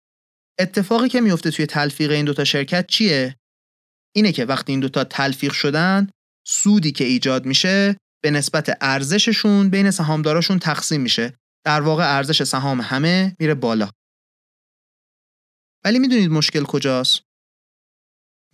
اتفاقی 0.59 1.09
که 1.09 1.21
میفته 1.21 1.51
توی 1.51 1.65
تلفیق 1.65 2.11
این 2.11 2.25
دوتا 2.25 2.43
شرکت 2.43 2.87
چیه؟ 2.87 3.35
اینه 4.15 4.31
که 4.31 4.45
وقتی 4.45 4.71
این 4.71 4.79
دوتا 4.79 5.03
تلفیق 5.03 5.53
شدن 5.53 6.09
سودی 6.47 6.91
که 6.91 7.03
ایجاد 7.03 7.45
میشه 7.45 7.97
به 8.23 8.31
نسبت 8.31 8.77
ارزششون 8.81 9.69
بین 9.69 9.91
سهامداراشون 9.91 10.59
تقسیم 10.59 11.01
میشه. 11.01 11.37
در 11.65 11.81
واقع 11.81 12.15
ارزش 12.17 12.43
سهام 12.43 12.81
همه 12.81 13.35
میره 13.39 13.53
بالا. 13.53 13.89
ولی 15.85 15.99
می‌دونید 15.99 16.29
مشکل 16.29 16.63
کجاست؟ 16.63 17.21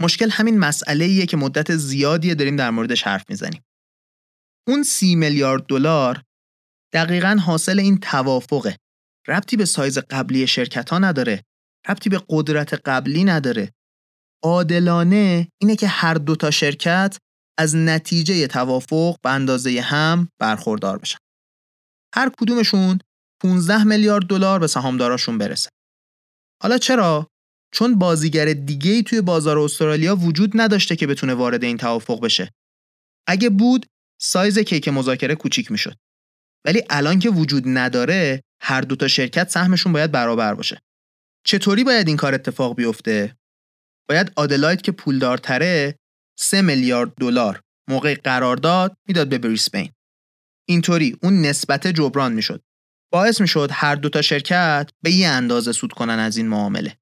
مشکل 0.01 0.29
همین 0.29 0.59
مسئله 0.59 1.05
ایه 1.05 1.25
که 1.25 1.37
مدت 1.37 1.75
زیادیه 1.75 2.35
داریم 2.35 2.55
در 2.55 2.69
موردش 2.69 3.03
حرف 3.03 3.29
می‌زنیم. 3.29 3.61
اون 4.67 4.83
سی 4.83 5.15
میلیارد 5.15 5.65
دلار 5.65 6.23
دقیقا 6.93 7.39
حاصل 7.45 7.79
این 7.79 7.97
توافقه 7.97 8.77
ربطی 9.27 9.57
به 9.57 9.65
سایز 9.65 9.97
قبلی 9.97 10.47
شرکت 10.47 10.89
ها 10.89 10.99
نداره 10.99 11.43
ربطی 11.89 12.09
به 12.09 12.21
قدرت 12.29 12.73
قبلی 12.73 13.23
نداره 13.23 13.71
عادلانه 14.43 15.47
اینه 15.61 15.75
که 15.75 15.87
هر 15.87 16.13
دوتا 16.13 16.51
شرکت 16.51 17.17
از 17.59 17.75
نتیجه 17.75 18.47
توافق 18.47 19.15
به 19.23 19.29
اندازه 19.29 19.81
هم 19.81 20.29
برخوردار 20.41 20.97
بشن. 20.97 21.17
هر 22.15 22.31
کدومشون 22.39 22.99
15 23.43 23.83
میلیارد 23.83 24.25
دلار 24.25 24.59
به 24.59 24.67
سهامداراشون 24.67 25.37
برسه. 25.37 25.69
حالا 26.63 26.77
چرا؟ 26.77 27.27
چون 27.73 27.99
بازیگر 27.99 28.45
دیگه 28.45 28.91
ای 28.91 29.03
توی 29.03 29.21
بازار 29.21 29.59
استرالیا 29.59 30.15
وجود 30.15 30.51
نداشته 30.55 30.95
که 30.95 31.07
بتونه 31.07 31.33
وارد 31.33 31.63
این 31.63 31.77
توافق 31.77 32.21
بشه. 32.21 32.51
اگه 33.27 33.49
بود 33.49 33.85
سایز 34.21 34.59
کیک 34.59 34.87
مذاکره 34.87 35.35
کوچیک 35.35 35.71
می‌شد. 35.71 35.95
ولی 36.65 36.83
الان 36.89 37.19
که 37.19 37.29
وجود 37.29 37.63
نداره 37.65 38.43
هر 38.61 38.81
دو 38.81 38.95
تا 38.95 39.07
شرکت 39.07 39.49
سهمشون 39.49 39.93
باید 39.93 40.11
برابر 40.11 40.53
باشه. 40.53 40.81
چطوری 41.45 41.83
باید 41.83 42.07
این 42.07 42.17
کار 42.17 42.33
اتفاق 42.33 42.75
بیفته؟ 42.75 43.37
باید 44.09 44.31
آدلاید 44.35 44.81
که 44.81 44.91
پولدارتره 44.91 45.95
3 46.39 46.61
میلیارد 46.61 47.13
دلار 47.19 47.61
موقع 47.89 48.15
قرارداد 48.15 48.97
می‌داد 49.07 49.29
به 49.29 49.37
بریسبین. 49.37 49.91
اینطوری 50.67 51.17
اون 51.23 51.41
نسبت 51.41 51.87
جبران 51.87 52.33
می‌شد. 52.33 52.63
باعث 53.11 53.41
می‌شد 53.41 53.69
هر 53.71 53.95
دو 53.95 54.09
تا 54.09 54.21
شرکت 54.21 54.91
به 55.01 55.11
یه 55.11 55.27
اندازه 55.27 55.71
سود 55.71 55.93
کنن 55.93 56.19
از 56.19 56.37
این 56.37 56.47
معامله. 56.47 56.97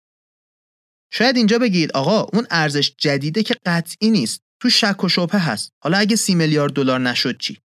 شاید 1.14 1.38
اینجا 1.38 1.60
بگید 1.60 1.92
آقا 1.92 2.22
اون 2.22 2.48
ارزش 2.52 2.96
جدیده 2.98 3.44
که 3.44 3.56
قطعی 3.66 4.10
نیست. 4.10 4.42
تو 4.62 4.70
شک 4.70 5.04
و 5.04 5.10
شبهه 5.10 5.50
هست. 5.50 5.72
حالا 5.84 5.98
اگه 5.98 6.16
سی 6.16 6.36
میلیارد 6.36 6.74
دلار 6.74 7.00
نشد 7.00 7.38
چی؟ 7.38 7.58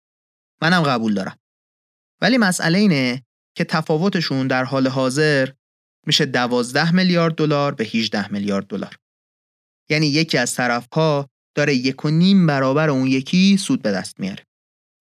منم 0.62 0.84
قبول 0.84 1.14
دارم. 1.14 1.38
ولی 2.22 2.38
مسئله 2.38 2.78
اینه 2.78 3.24
که 3.58 3.64
تفاوتشون 3.64 4.48
در 4.48 4.64
حال 4.64 4.88
حاضر 4.88 5.50
میشه 6.08 6.26
12 6.26 6.92
میلیارد 6.92 7.36
دلار 7.36 7.76
به 7.76 7.84
18 7.84 8.32
میلیارد 8.32 8.68
دلار. 8.68 8.98
یعنی 9.90 10.08
یکی 10.08 10.38
از 10.38 10.56
طرفها 10.56 11.30
داره 11.56 11.76
یک 11.76 12.06
و 12.06 12.10
نیم 12.10 12.48
برابر 12.48 12.90
اون 12.90 13.08
یکی 13.08 13.58
سود 13.58 13.82
به 13.82 13.92
دست 13.92 14.20
میاره. 14.20 14.44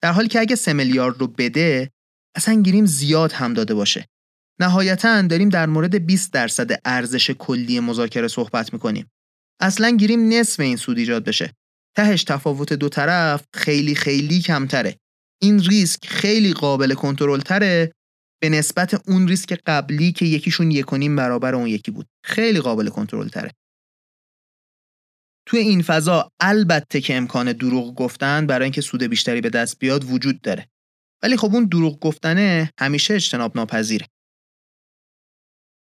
در 0.02 0.12
حالی 0.12 0.28
که 0.28 0.40
اگه 0.40 0.56
3 0.56 0.72
میلیارد 0.72 1.20
رو 1.20 1.26
بده 1.26 1.90
اصلا 2.36 2.62
گیریم 2.62 2.86
زیاد 2.86 3.32
هم 3.32 3.54
داده 3.54 3.74
باشه. 3.74 4.06
نهایتا 4.60 5.22
داریم 5.22 5.48
در 5.48 5.66
مورد 5.66 6.06
20 6.06 6.32
درصد 6.32 6.80
ارزش 6.84 7.30
کلی 7.30 7.80
مذاکره 7.80 8.28
صحبت 8.28 8.72
می‌کنیم. 8.72 9.10
اصلا 9.60 9.90
گیریم 9.90 10.28
نصف 10.28 10.60
این 10.60 10.76
سود 10.76 10.98
ایجاد 10.98 11.24
بشه. 11.24 11.52
تهش 11.96 12.24
تفاوت 12.24 12.72
دو 12.72 12.88
طرف 12.88 13.44
خیلی 13.54 13.94
خیلی 13.94 14.40
کمتره. 14.40 14.96
این 15.42 15.60
ریسک 15.60 16.06
خیلی 16.06 16.52
قابل 16.52 16.94
کنترل 16.94 17.40
تره 17.40 17.92
به 18.42 18.48
نسبت 18.48 19.08
اون 19.08 19.28
ریسک 19.28 19.60
قبلی 19.66 20.12
که 20.12 20.24
یکیشون 20.24 20.70
یکونیم 20.70 21.16
برابر 21.16 21.54
اون 21.54 21.66
یکی 21.66 21.90
بود. 21.90 22.06
خیلی 22.24 22.60
قابل 22.60 22.88
کنترل 22.88 23.28
تره. 23.28 23.52
توی 25.46 25.60
این 25.60 25.82
فضا 25.82 26.30
البته 26.40 27.00
که 27.00 27.16
امکان 27.16 27.52
دروغ 27.52 27.94
گفتن 27.94 28.46
برای 28.46 28.64
اینکه 28.64 28.80
سود 28.80 29.02
بیشتری 29.02 29.40
به 29.40 29.50
دست 29.50 29.78
بیاد 29.78 30.04
وجود 30.04 30.40
داره. 30.40 30.68
ولی 31.22 31.36
خب 31.36 31.54
اون 31.54 31.64
دروغ 31.64 32.00
گفتنه 32.00 32.70
همیشه 32.78 33.14
اجتناب 33.14 33.56
ناپذیره. 33.56 34.06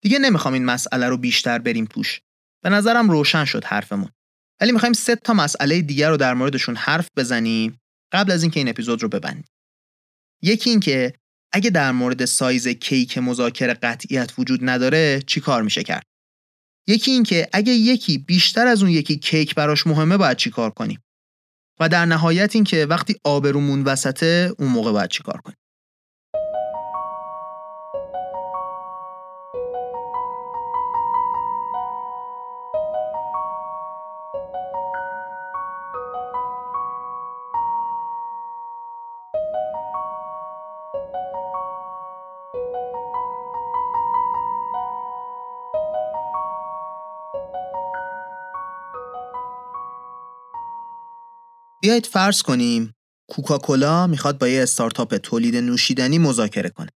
دیگه 0.02 0.18
نمی‌خوام 0.18 0.54
این 0.54 0.64
مسئله 0.64 1.08
رو 1.08 1.16
بیشتر 1.16 1.58
بریم 1.58 1.84
توش. 1.84 2.20
به 2.64 2.70
نظرم 2.70 3.10
روشن 3.10 3.44
شد 3.44 3.64
حرفمون. 3.64 4.10
ولی 4.60 4.72
می‌خوایم 4.72 4.92
سه 4.92 5.16
تا 5.16 5.34
مسئله 5.34 5.80
دیگر 5.80 6.10
رو 6.10 6.16
در 6.16 6.34
موردشون 6.34 6.76
حرف 6.76 7.08
بزنیم 7.16 7.80
قبل 8.14 8.32
از 8.32 8.42
اینکه 8.42 8.60
این 8.60 8.68
اپیزود 8.68 9.02
رو 9.02 9.08
ببندیم. 9.08 9.44
یکی 10.42 10.70
این 10.70 10.80
که 10.80 11.12
اگه 11.52 11.70
در 11.70 11.92
مورد 11.92 12.24
سایز 12.24 12.68
کیک 12.68 13.18
مذاکره 13.18 13.74
قطعیت 13.74 14.32
وجود 14.38 14.60
نداره 14.62 15.22
چی 15.26 15.40
کار 15.40 15.62
میشه 15.62 15.82
کرد؟ 15.82 16.06
یکی 16.88 17.10
این 17.10 17.22
که 17.22 17.48
اگه 17.52 17.72
یکی 17.72 18.18
بیشتر 18.18 18.66
از 18.66 18.82
اون 18.82 18.90
یکی 18.90 19.16
کیک 19.16 19.54
براش 19.54 19.86
مهمه 19.86 20.16
باید 20.16 20.36
چی 20.36 20.50
کار 20.50 20.70
کنیم؟ 20.70 21.00
و 21.80 21.88
در 21.88 22.06
نهایت 22.06 22.54
این 22.54 22.64
که 22.64 22.86
وقتی 22.86 23.16
آبرومون 23.24 23.82
وسطه 23.82 24.54
اون 24.58 24.68
موقع 24.68 24.92
باید 24.92 25.10
چی 25.10 25.22
کار 25.22 25.40
کنیم؟ 25.40 25.56
بیایید 51.84 52.06
فرض 52.06 52.42
کنیم 52.42 52.94
کوکاکولا 53.30 54.06
می‌خواد 54.06 54.38
با 54.38 54.48
یه 54.48 54.62
استارتاپ 54.62 55.16
تولید 55.16 55.56
نوشیدنی 55.56 56.18
مذاکره 56.18 56.70
کنه. 56.70 56.90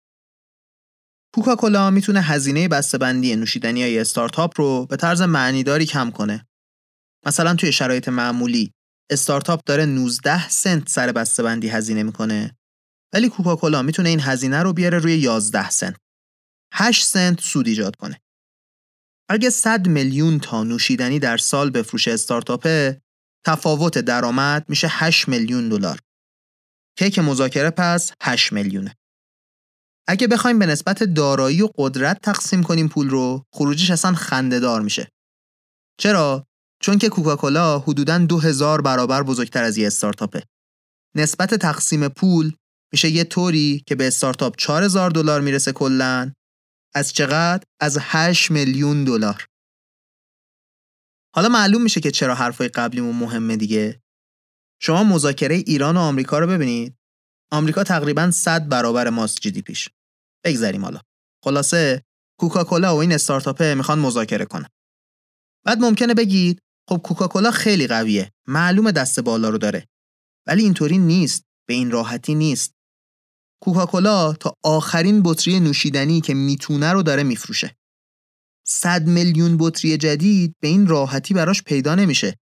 کوکاکولا 1.35 1.91
می‌تونه 1.91 2.21
هزینه 2.21 2.69
بسته‌بندی 2.69 3.37
نوشیدنی 3.37 3.83
های 3.83 3.99
استارتاپ 3.99 4.61
رو 4.61 4.87
به 4.87 4.97
طرز 4.97 5.23
معنیداری 5.23 5.87
کم 5.87 6.11
کنه. 6.11 6.47
مثلا 7.27 7.55
توی 7.55 7.73
شرایط 7.73 8.09
معمولی 8.09 8.73
استارتاپ 9.11 9.61
داره 9.67 9.87
19 9.87 10.49
سنت 10.49 10.89
سر 10.89 11.13
بسته‌بندی 11.13 11.69
هزینه 11.69 12.03
می‌کنه 12.03 12.57
ولی 13.15 13.29
کوکاکولا 13.29 13.83
می‌تونه 13.83 14.09
این 14.09 14.21
هزینه 14.21 14.63
رو 14.63 14.73
بیاره 14.73 14.99
روی 14.99 15.19
11 15.19 15.71
سنت. 15.71 15.97
8 16.73 17.05
سنت 17.05 17.41
سود 17.41 17.69
ایجاد 17.69 17.97
کنه. 17.97 18.21
اگه 19.31 19.51
100 19.51 19.89
میلیون 19.89 20.39
تا 20.39 20.65
نوشیدنی 20.65 21.19
در 21.19 21.37
سال 21.37 21.71
بفروشه 21.71 22.11
استارتاپه 22.11 23.04
تفاوت 23.47 23.99
درآمد 23.99 24.65
میشه 24.69 24.87
8 24.91 25.29
میلیون 25.29 25.69
دلار. 25.69 25.99
کیک 26.99 27.19
مذاکره 27.19 27.71
پس 27.71 28.13
8 28.23 28.53
میلیونه. 28.53 28.95
اگه 30.09 30.27
بخوایم 30.27 30.59
به 30.59 30.67
نسبت 30.67 31.03
دارایی 31.03 31.63
و 31.63 31.69
قدرت 31.79 32.21
تقسیم 32.23 32.63
کنیم 32.63 32.89
پول 32.89 33.11
رو، 33.11 33.45
خروجیش 33.55 33.91
اصلا 33.91 34.15
خندهدار 34.15 34.81
میشه. 34.81 35.09
چرا؟ 36.01 36.47
چون 36.83 36.99
که 36.99 37.09
کوکاکولا 37.09 37.79
حدوداً 37.79 38.19
2000 38.19 38.81
برابر 38.81 39.23
بزرگتر 39.23 39.65
از 39.65 39.79
یه 39.79 39.87
استارتاپه. 39.87 40.43
نسبت 41.17 41.55
تقسیم 41.55 42.09
پول 42.09 42.53
میشه 42.93 43.09
یه 43.09 43.25
طوری 43.25 43.83
که 43.87 43.95
به 43.95 44.07
استارتاپ 44.07 44.57
4000 44.57 45.11
دلار 45.11 45.41
می‌رسه 45.41 45.73
کلا 45.73 46.33
از 46.95 47.13
چقدر؟ 47.13 47.63
از 47.81 47.99
8 48.01 48.51
میلیون 48.51 49.05
دلار. 49.05 49.47
حالا 51.35 51.49
معلوم 51.49 51.83
میشه 51.83 52.01
که 52.01 52.11
چرا 52.11 52.35
حرفای 52.35 52.69
قبلیمون 52.69 53.17
مهمه 53.17 53.57
دیگه. 53.57 54.03
شما 54.81 55.05
مذاکره 55.05 55.55
ایران 55.55 55.97
و 55.97 56.01
آمریکا 56.01 56.39
رو 56.39 56.47
ببینید. 56.47 56.97
آمریکا 57.53 57.85
تقریبا 57.85 58.31
100 58.31 58.69
برابر 58.69 59.11
ماست 59.11 59.41
جی 59.41 59.51
دی 59.51 59.63
پیش. 59.63 59.89
بگذریم 60.45 60.85
حالا. 60.85 61.01
خلاصه 61.45 62.05
کوکاکولا 62.41 62.97
و 62.97 62.99
این 62.99 63.13
استارتاپه 63.13 63.75
می‌خوان 63.75 63.99
مذاکره 63.99 64.45
کنن. 64.45 64.69
بعد 65.67 65.79
ممکنه 65.79 66.15
بگید 66.15 66.63
خب 66.89 66.97
کوکاکولا 66.97 67.51
خیلی 67.51 67.87
قویه. 67.87 68.33
معلومه 68.49 68.93
دست 68.93 69.21
بالا 69.21 69.49
رو 69.49 69.59
داره. 69.59 69.89
ولی 70.47 70.63
اینطوری 70.63 70.99
نیست. 70.99 71.45
به 71.69 71.75
این 71.75 71.91
راحتی 71.91 72.35
نیست. 72.35 72.75
کوکاکولا 73.63 74.33
تا 74.33 74.55
آخرین 74.65 75.23
بطری 75.23 75.61
نوشیدنی 75.61 76.21
که 76.21 76.35
می‌تونه 76.35 76.93
رو 76.93 77.03
داره 77.03 77.23
میفروشه. 77.23 77.77
100 78.67 79.07
میلیون 79.07 79.57
بطری 79.61 79.97
جدید 79.97 80.55
به 80.61 80.69
این 80.69 80.87
راحتی 80.87 81.35
براش 81.35 81.63
پیدا 81.63 81.95
نمیشه. 81.95 82.39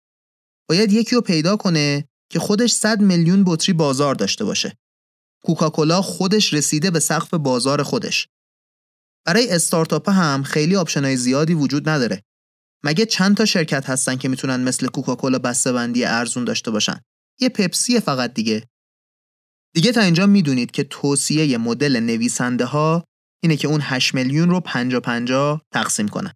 باید 0.70 0.92
یکی 0.92 1.16
رو 1.16 1.22
پیدا 1.22 1.56
کنه 1.56 2.08
که 2.32 2.40
خودش 2.40 2.72
100 2.72 3.02
میلیون 3.02 3.44
بطری 3.48 3.74
بازار 3.74 4.16
داشته 4.16 4.46
باشه. 4.46 4.78
کوکاکولا 5.44 6.02
خودش 6.02 6.54
رسیده 6.54 6.92
به 6.92 7.00
سقف 7.00 7.34
بازار 7.34 7.84
خودش. 7.84 8.28
برای 9.26 9.50
استارتاپ 9.50 10.10
هم 10.10 10.44
خیلی 10.44 10.76
آپشنای 10.76 11.18
زیادی 11.18 11.54
وجود 11.54 11.90
نداره. 11.90 12.24
مگه 12.84 13.06
چند 13.06 13.38
تا 13.38 13.46
شرکت 13.46 13.90
هستن 13.90 14.16
که 14.16 14.30
می‌تونن 14.30 14.64
مثل 14.64 14.88
کوکاکولا 14.88 15.40
بسته‌بندی 15.40 16.06
ارزون 16.06 16.46
داشته 16.46 16.72
باشن؟ 16.72 17.02
یه 17.40 17.50
پپسی 17.50 18.00
فقط 18.00 18.34
دیگه. 18.34 18.68
دیگه 19.74 19.92
تا 19.92 20.02
اینجا 20.02 20.26
می‌دونید 20.26 20.72
که 20.72 20.84
توصیه 20.84 21.58
مدل 21.58 22.00
نویسنده 22.00 22.66
ها 22.66 23.04
اینه 23.43 23.58
که 23.58 23.67
اون 23.67 23.80
8 23.84 24.15
میلیون 24.15 24.49
رو 24.49 24.60
50 24.60 25.02
50 25.02 25.62
تقسیم 25.73 26.08
کنن. 26.08 26.34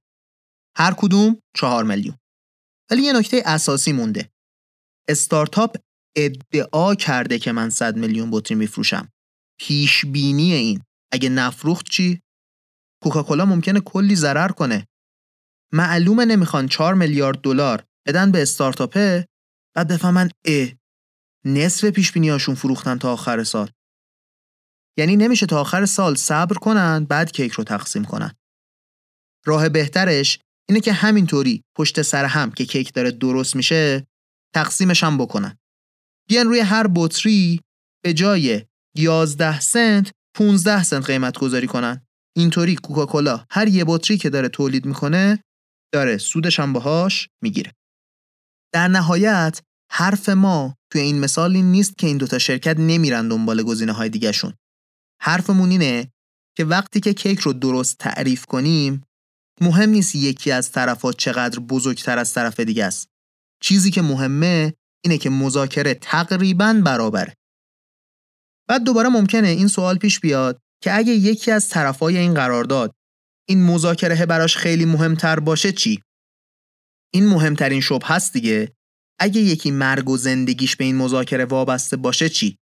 هر 0.77 0.93
کدوم 0.97 1.39
4 1.55 1.83
میلیون. 1.83 2.17
ولی 2.91 3.01
یه 3.01 3.13
نکته 3.13 3.41
اساسی 3.45 3.91
مونده. 3.91 4.29
استارتاپ 5.09 5.77
ادعا 6.17 6.95
کرده 6.95 7.39
که 7.39 7.51
من 7.51 7.69
100 7.69 7.97
میلیون 7.97 8.31
بطری 8.31 8.55
میفروشم. 8.55 9.09
پیش 9.59 10.05
بینی 10.05 10.53
این 10.53 10.83
اگه 11.11 11.29
نفروخت 11.29 11.89
چی؟ 11.89 12.21
کوکاکولا 13.03 13.45
ممکنه 13.45 13.79
کلی 13.79 14.15
ضرر 14.15 14.47
کنه. 14.47 14.87
معلومه 15.73 16.25
نمی‌خوان 16.25 16.67
4 16.67 16.93
میلیارد 16.93 17.41
دلار 17.41 17.83
بدن 18.07 18.31
به 18.31 18.41
استارتاپه 18.41 19.27
بعد 19.75 19.87
بفهمن 19.87 20.29
ا 20.47 20.67
نصف 21.45 21.85
پیش 21.85 22.11
بینیاشون 22.11 22.55
فروختن 22.55 22.97
تا 22.97 23.13
آخر 23.13 23.43
سال. 23.43 23.71
یعنی 24.97 25.15
نمیشه 25.15 25.45
تا 25.45 25.61
آخر 25.61 25.85
سال 25.85 26.15
صبر 26.15 26.55
کنن 26.55 27.05
بعد 27.05 27.31
کیک 27.31 27.51
رو 27.51 27.63
تقسیم 27.63 28.03
کنن. 28.03 28.35
راه 29.45 29.69
بهترش 29.69 30.39
اینه 30.69 30.81
که 30.81 30.93
همینطوری 30.93 31.63
پشت 31.77 32.01
سر 32.01 32.25
هم 32.25 32.51
که 32.51 32.65
کیک 32.65 32.93
داره 32.93 33.11
درست 33.11 33.55
میشه 33.55 34.07
تقسیمش 34.55 35.03
هم 35.03 35.17
بکنن. 35.17 35.57
بیان 36.29 36.47
روی 36.47 36.59
هر 36.59 36.87
بطری 36.95 37.61
به 38.03 38.13
جای 38.13 38.65
11 38.95 39.59
سنت 39.59 40.11
15 40.35 40.83
سنت 40.83 41.05
قیمت 41.05 41.37
گذاری 41.37 41.67
کنن. 41.67 42.05
اینطوری 42.35 42.75
کوکاکولا 42.75 43.45
هر 43.49 43.67
یه 43.67 43.85
بطری 43.87 44.17
که 44.17 44.29
داره 44.29 44.49
تولید 44.49 44.85
می‌کنه 44.85 45.43
داره 45.93 46.17
سودش 46.17 46.59
هم 46.59 46.73
باهاش 46.73 47.29
می‌گیره 47.43 47.71
در 48.73 48.87
نهایت 48.87 49.61
حرف 49.91 50.29
ما 50.29 50.75
توی 50.91 51.01
این 51.01 51.19
مثال 51.19 51.57
نیست 51.57 51.97
که 51.97 52.07
این 52.07 52.17
دوتا 52.17 52.39
شرکت 52.39 52.79
نمیرن 52.79 53.27
دنبال 53.27 53.63
گزینه 53.63 53.91
های 53.91 54.09
دیگهشون 54.09 54.53
حرفمون 55.23 55.69
اینه 55.69 56.11
که 56.57 56.65
وقتی 56.65 56.99
که 56.99 57.13
کیک 57.13 57.39
رو 57.39 57.53
درست 57.53 57.97
تعریف 57.97 58.45
کنیم 58.45 59.03
مهم 59.61 59.89
نیست 59.89 60.15
یکی 60.15 60.51
از 60.51 60.71
طرفات 60.71 61.17
چقدر 61.17 61.59
بزرگتر 61.59 62.17
از 62.17 62.33
طرف 62.33 62.59
دیگه 62.59 62.85
است 62.85 63.07
چیزی 63.61 63.91
که 63.91 64.01
مهمه 64.01 64.73
اینه 65.03 65.17
که 65.17 65.29
مذاکره 65.29 65.93
تقریبا 65.93 66.81
برابره 66.85 67.33
بعد 68.69 68.83
دوباره 68.83 69.09
ممکنه 69.09 69.47
این 69.47 69.67
سوال 69.67 69.97
پیش 69.97 70.19
بیاد 70.19 70.59
که 70.83 70.97
اگه 70.97 71.11
یکی 71.11 71.51
از 71.51 71.69
طرفای 71.69 72.17
این 72.17 72.33
قرارداد 72.33 72.93
این 73.49 73.65
مذاکره 73.65 74.25
براش 74.25 74.57
خیلی 74.57 74.85
مهمتر 74.85 75.39
باشه 75.39 75.71
چی؟ 75.71 76.03
این 77.13 77.27
مهمترین 77.27 77.81
شبه 77.81 78.05
هست 78.05 78.33
دیگه 78.33 78.73
اگه 79.19 79.41
یکی 79.41 79.71
مرگ 79.71 80.09
و 80.09 80.17
زندگیش 80.17 80.75
به 80.75 80.83
این 80.83 80.95
مذاکره 80.95 81.45
وابسته 81.45 81.97
باشه 81.97 82.29
چی؟ 82.29 82.57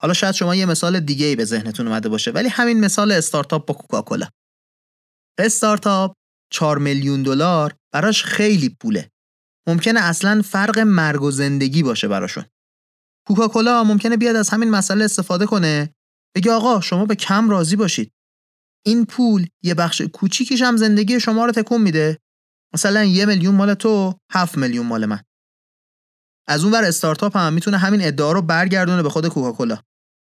حالا 0.00 0.14
شاید 0.14 0.34
شما 0.34 0.54
یه 0.54 0.66
مثال 0.66 1.00
دیگه 1.00 1.26
ای 1.26 1.36
به 1.36 1.44
ذهنتون 1.44 1.88
اومده 1.88 2.08
باشه 2.08 2.30
ولی 2.30 2.48
همین 2.48 2.80
مثال 2.80 3.12
استارتاپ 3.12 3.66
با 3.66 3.74
کوکاکولا. 3.74 4.28
استارتاپ 5.38 6.14
4 6.52 6.78
میلیون 6.78 7.22
دلار 7.22 7.74
براش 7.92 8.24
خیلی 8.24 8.76
پوله. 8.80 9.10
ممکنه 9.68 10.00
اصلا 10.00 10.42
فرق 10.42 10.78
مرگ 10.78 11.22
و 11.22 11.30
زندگی 11.30 11.82
باشه 11.82 12.08
براشون. 12.08 12.44
کوکاکولا 13.26 13.84
ممکنه 13.84 14.16
بیاد 14.16 14.36
از 14.36 14.48
همین 14.50 14.70
مسئله 14.70 15.04
استفاده 15.04 15.46
کنه 15.46 15.94
بگه 16.36 16.52
آقا 16.52 16.80
شما 16.80 17.04
به 17.04 17.14
کم 17.14 17.50
راضی 17.50 17.76
باشید. 17.76 18.12
این 18.86 19.06
پول 19.06 19.46
یه 19.62 19.74
بخش 19.74 20.00
کوچیکیش 20.00 20.62
هم 20.62 20.76
زندگی 20.76 21.20
شما 21.20 21.46
رو 21.46 21.52
تکون 21.52 21.82
میده. 21.82 22.18
مثلا 22.74 23.04
یه 23.04 23.26
میلیون 23.26 23.54
مال 23.54 23.74
تو 23.74 24.14
هفت 24.32 24.58
میلیون 24.58 24.86
مال 24.86 25.06
من. 25.06 25.22
از 26.48 26.64
اون 26.64 26.72
ور 26.72 26.84
استارتاپ 26.84 27.36
هم 27.36 27.52
می‌تونه 27.52 27.78
همین 27.78 28.00
ادعا 28.02 28.32
رو 28.32 28.42
برگردونه 28.42 29.02
به 29.02 29.10
خود 29.10 29.28
کوکاکولا. 29.28 29.78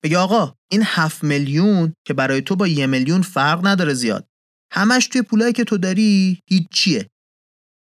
بگه 0.04 0.18
آقا 0.18 0.56
این 0.72 0.82
هفت 0.86 1.24
میلیون 1.24 1.94
که 2.08 2.14
برای 2.14 2.42
تو 2.42 2.56
با 2.56 2.68
یه 2.68 2.88
میلیون 2.88 3.22
فرق 3.22 3.68
نداره 3.68 3.94
زیاد. 3.94 4.28
همش 4.74 5.08
توی 5.08 5.22
پولایی 5.22 5.54
که 5.54 5.64
تو 5.64 5.78
داری 5.78 6.40
هیچیه. 6.50 7.10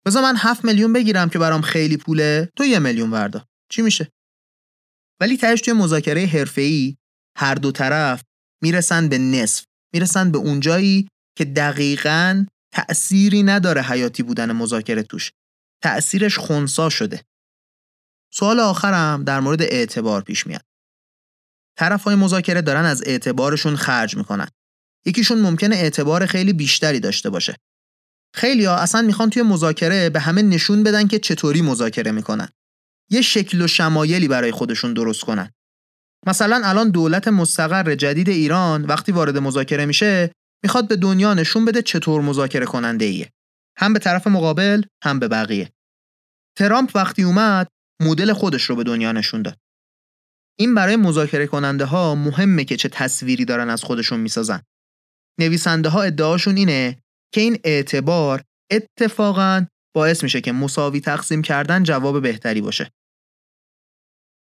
بذار 0.06 0.24
من 0.24 0.36
هفت 0.38 0.66
میلیون 0.66 0.94
بگیرم 0.94 1.30
که 1.30 1.40
برام 1.40 1.62
خیلی 1.62 1.98
پوله 1.98 2.50
تو 2.56 2.66
یه 2.66 2.80
میلیون 2.80 3.12
وردا. 3.12 3.46
چی 3.72 3.82
میشه؟ 3.82 4.12
ولی 5.22 5.38
تهش 5.38 5.62
توی 5.62 5.74
مذاکره 5.74 6.26
حرفه‌ای 6.26 6.98
هر 7.38 7.56
دو 7.56 7.72
طرف 7.72 8.24
می‌رسن 8.64 9.10
به 9.10 9.18
نصف. 9.18 9.66
می‌رسن 9.94 10.32
به 10.32 10.38
اونجایی 10.38 11.08
که 11.38 11.46
دقیقا 11.46 12.46
تأثیری 12.74 13.44
نداره 13.44 13.82
حیاتی 13.82 14.24
بودن 14.24 14.52
مذاکره 14.52 15.04
توش. 15.04 15.32
تأثیرش 15.84 16.38
خونسا 16.38 16.90
شده. 16.90 17.24
سوال 18.34 18.60
آخرم 18.60 19.24
در 19.24 19.40
مورد 19.40 19.62
اعتبار 19.62 20.22
پیش 20.22 20.48
میاد. 20.48 20.67
طرف 21.78 22.04
های 22.04 22.16
مذاکره 22.16 22.62
دارن 22.62 22.86
از 22.86 23.04
اعتبارشون 23.06 23.76
خرج 23.76 24.18
می‌کنن 24.18 24.48
یکیشون 25.06 25.42
ممکنه 25.42 25.76
اعتبار 25.76 26.26
خیلی 26.26 26.54
بیشتری 26.54 27.00
داشته 27.00 27.30
باشه 27.30 27.56
خیلی 28.36 28.66
ها 28.66 28.76
اصلا 28.76 29.02
می‌خوان 29.02 29.30
توی 29.30 29.42
مذاکره 29.42 30.10
به 30.10 30.20
همه 30.20 30.42
نشون 30.42 30.84
بدن 30.84 31.08
که 31.08 31.20
چطوری 31.20 31.62
مذاکره 31.62 32.12
می‌کنن 32.12 32.50
یه 33.12 33.22
شکل 33.22 33.62
و 33.62 33.68
شمایلی 33.68 34.28
برای 34.28 34.52
خودشون 34.52 34.94
درست 34.94 35.24
کنن 35.24 35.52
مثلا 36.28 36.62
الان 36.64 36.90
دولت 36.90 37.28
مستقر 37.28 37.96
جدید 37.96 38.30
ایران 38.30 38.86
وقتی 38.86 39.12
وارد 39.12 39.38
مذاکره 39.38 39.86
میشه 39.86 40.32
می‌خواد 40.64 40.88
به 40.88 40.96
دنیا 40.96 41.34
نشون 41.34 41.66
بده 41.66 41.82
چطور 41.82 42.22
مذاکره 42.22 42.66
کننده 42.66 43.06
ایه. 43.06 43.32
هم 43.78 43.94
به 43.94 44.00
طرف 44.00 44.28
مقابل 44.28 44.84
هم 45.04 45.20
به 45.20 45.28
بقیه. 45.28 45.72
ترامپ 46.58 46.92
وقتی 46.96 47.24
اومد 47.24 47.68
مدل 48.02 48.34
خودش 48.34 48.64
رو 48.64 48.76
به 48.76 48.84
دنیا 48.84 49.12
نشون 49.12 49.42
داد. 49.42 49.58
این 50.60 50.76
برای 50.76 50.96
مذاکره 50.96 51.48
کننده 51.48 51.86
ها 51.86 52.16
مهمه 52.16 52.64
که 52.64 52.78
چه 52.78 52.90
تصویری 52.90 53.46
دارن 53.46 53.70
از 53.70 53.84
خودشون 53.84 54.20
می‌سازن. 54.20 54.62
نویسنده 55.40 55.90
ها 55.90 56.02
ادعاشون 56.02 56.58
اینه 56.58 56.98
که 57.34 57.42
این 57.42 57.60
اعتبار 57.64 58.44
اتفاقا 58.72 59.66
باعث 59.96 60.24
میشه 60.24 60.42
که 60.42 60.52
مساوی 60.52 61.00
تقسیم 61.00 61.42
کردن 61.42 61.84
جواب 61.84 62.22
بهتری 62.22 62.62
باشه. 62.62 62.92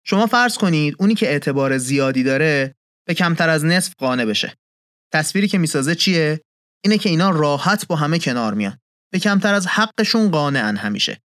شما 0.06 0.26
فرض 0.26 0.58
کنید 0.58 0.96
اونی 0.98 1.14
که 1.14 1.28
اعتبار 1.28 1.78
زیادی 1.78 2.22
داره 2.22 2.74
به 3.06 3.14
کمتر 3.14 3.48
از 3.48 3.64
نصف 3.64 3.92
قانع 3.98 4.24
بشه. 4.24 4.56
تصویری 5.12 5.48
که 5.48 5.58
می‌سازه 5.58 5.94
چیه؟ 5.94 6.40
اینه 6.84 6.98
که 6.98 7.08
اینا 7.08 7.30
راحت 7.30 7.86
با 7.86 7.96
همه 7.96 8.18
کنار 8.18 8.54
میان. 8.54 8.78
به 9.12 9.18
کمتر 9.18 9.54
از 9.54 9.66
حقشون 9.66 10.30
قانعن 10.30 10.76
همیشه. 10.76 11.20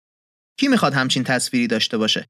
کی 0.58 0.68
می‌خواد 0.68 0.94
همچین 0.94 1.24
تصویری 1.24 1.66
داشته 1.66 1.98
باشه؟ 1.98 2.26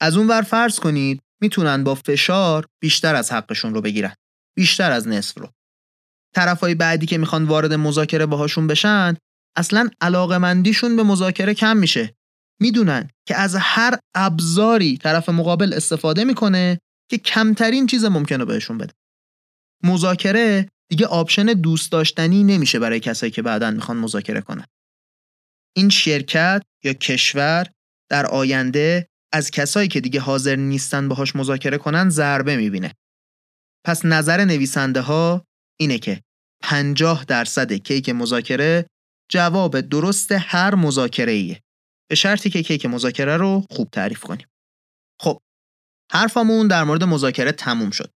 از 0.00 0.16
اون 0.16 0.28
ور 0.28 0.42
فرض 0.42 0.78
کنید 0.78 1.20
می‌تونن 1.42 1.84
با 1.84 1.94
فشار 1.94 2.66
بیشتر 2.82 3.14
از 3.14 3.32
حقشون 3.32 3.74
رو 3.74 3.80
بگیرن. 3.80 4.14
بیشتر 4.56 4.90
از 4.92 5.08
نصف 5.08 5.38
رو. 5.38 5.48
طرفای 6.34 6.74
بعدی 6.74 7.06
که 7.06 7.18
می‌خوان 7.18 7.44
وارد 7.44 7.72
مذاکره 7.72 8.26
باهاشون 8.26 8.66
بشن 8.66 9.16
اصلا 9.56 9.90
علاقه 10.00 10.38
مندیشون 10.38 10.96
به 10.96 11.02
مذاکره 11.02 11.54
کم 11.54 11.76
میشه 11.76 12.14
می‌دونن 12.60 13.10
که 13.28 13.36
از 13.36 13.56
هر 13.60 13.98
ابزاری 14.14 14.98
طرف 14.98 15.28
مقابل 15.28 15.72
استفاده 15.72 16.24
می‌کنه 16.24 16.78
که 17.10 17.18
کمترین 17.18 17.86
چیز 17.86 18.04
ممکنه 18.04 18.44
بهشون 18.44 18.78
بده 18.78 18.92
مذاکره 19.84 20.68
دیگه 20.90 21.06
option 21.06 21.46
دوست 21.46 21.92
داشتنی 21.92 22.44
نمیشه 22.44 22.78
برای 22.78 23.00
کسایی 23.00 23.32
که 23.32 23.42
بعدا 23.42 23.70
می‌خوان 23.70 23.96
مذاکره 23.96 24.40
کنن 24.40 24.66
این 25.76 25.88
شرکت 25.88 26.62
یا 26.84 26.92
کشور 26.92 27.66
در 28.10 28.26
آینده 28.26 29.08
از 29.34 29.50
کسایی 29.50 29.88
که 29.88 30.00
دیگه 30.00 30.20
حاضر 30.20 30.56
نیستن 30.56 31.08
باهاش 31.08 31.36
مذاکره 31.36 31.78
کنن 31.78 32.08
ضربه 32.08 32.56
می‌بینه 32.56 32.94
پس 33.86 34.04
نظر 34.04 34.44
نویسنده 34.44 35.00
ها 35.00 35.44
اینه 35.80 35.98
که 35.98 36.22
50 36.62 37.24
درصد 37.24 37.72
کیک 37.72 38.08
مذاکره 38.08 38.86
جواب 39.30 39.80
درست 39.80 40.32
هر 40.32 40.74
مذاکره 40.74 41.32
ایه. 41.32 41.60
به 42.10 42.14
شرطی 42.14 42.50
که 42.50 42.62
کیک 42.62 42.86
مذاکره 42.86 43.36
رو 43.36 43.64
خوب 43.70 43.88
تعریف 43.90 44.20
کنیم. 44.20 44.46
خب 45.20 45.40
حرفمون 46.12 46.68
در 46.68 46.84
مورد 46.84 47.04
مذاکره 47.04 47.52
تموم 47.52 47.90
شد. 47.90 48.10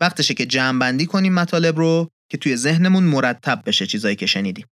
وقتشه 0.00 0.34
که 0.34 0.46
جمع 0.46 0.78
بندی 0.78 1.06
کنیم 1.06 1.34
مطالب 1.34 1.78
رو 1.78 2.08
که 2.30 2.38
توی 2.38 2.56
ذهنمون 2.56 3.04
مرتب 3.04 3.62
بشه 3.66 3.86
چیزایی 3.86 4.16
که 4.16 4.26
شنیدیم. 4.26 4.66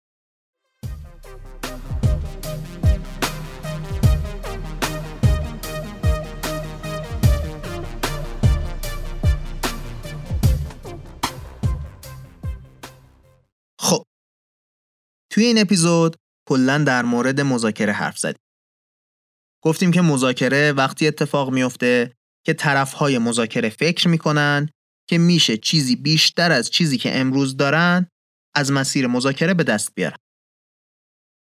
توی 15.35 15.45
این 15.45 15.59
اپیزود 15.59 16.17
کلا 16.49 16.79
در 16.79 17.03
مورد 17.03 17.41
مذاکره 17.41 17.93
حرف 17.93 18.19
زدیم. 18.19 18.43
گفتیم 19.63 19.93
که 19.93 20.01
مذاکره 20.01 20.73
وقتی 20.73 21.07
اتفاق 21.07 21.51
میفته 21.51 22.13
که 22.47 22.53
طرفهای 22.53 23.19
مذاکره 23.19 23.69
فکر 23.69 24.09
می‌کنن 24.09 24.69
که 25.09 25.19
میشه 25.19 25.57
چیزی 25.57 25.97
بیشتر 25.97 26.53
از 26.53 26.71
چیزی 26.71 26.99
که 26.99 27.21
امروز 27.21 27.57
دارن 27.57 28.07
از 28.55 28.73
مسیر 28.73 29.07
مذاکره 29.07 29.55
به 29.55 29.65
دست 29.65 29.95
بیارن. 29.95 30.17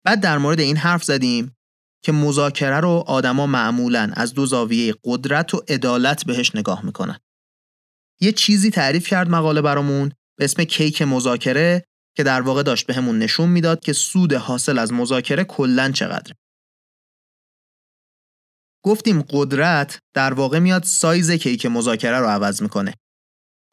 بعد 0.05 0.21
در 0.21 0.39
مورد 0.39 0.61
این 0.61 0.77
حرف 0.77 1.05
زدیم 1.05 1.57
که 2.05 2.13
مذاکره 2.13 2.81
رو 2.81 3.05
آدما 3.07 3.47
معمولا 3.47 4.13
از 4.15 4.35
دو 4.35 4.47
زاویه 4.47 4.95
قدرت 5.05 5.55
و 5.55 5.63
عدالت 5.69 6.25
بهش 6.25 6.55
نگاه 6.55 6.85
می‌کنن. 6.85 7.19
یه 8.21 8.33
چیزی 8.33 8.71
تعریف 8.71 9.09
کرد 9.09 9.31
مقاله 9.31 9.63
برامون 9.63 10.13
به 10.39 10.45
اسم 10.45 10.65
کیک 10.65 11.03
مذاکره 11.03 11.85
که 12.17 12.23
در 12.23 12.41
واقع 12.41 12.63
داشت 12.63 12.87
بهمون 12.87 13.19
به 13.19 13.25
نشون 13.25 13.49
می‌داد 13.49 13.81
که 13.81 13.93
سود 13.93 14.33
حاصل 14.33 14.79
از 14.79 14.93
مذاکره 14.93 15.45
کلا 15.45 15.91
چقدره. 15.91 16.37
گفتیم 18.85 19.23
قدرت 19.23 19.99
در 20.15 20.33
واقع 20.33 20.59
میاد 20.59 20.85
سایز 20.85 21.31
کیک 21.31 21.67
مذاکره 21.67 22.19
رو 22.19 22.27
عوض 22.27 22.63
می‌کنه. 22.63 22.95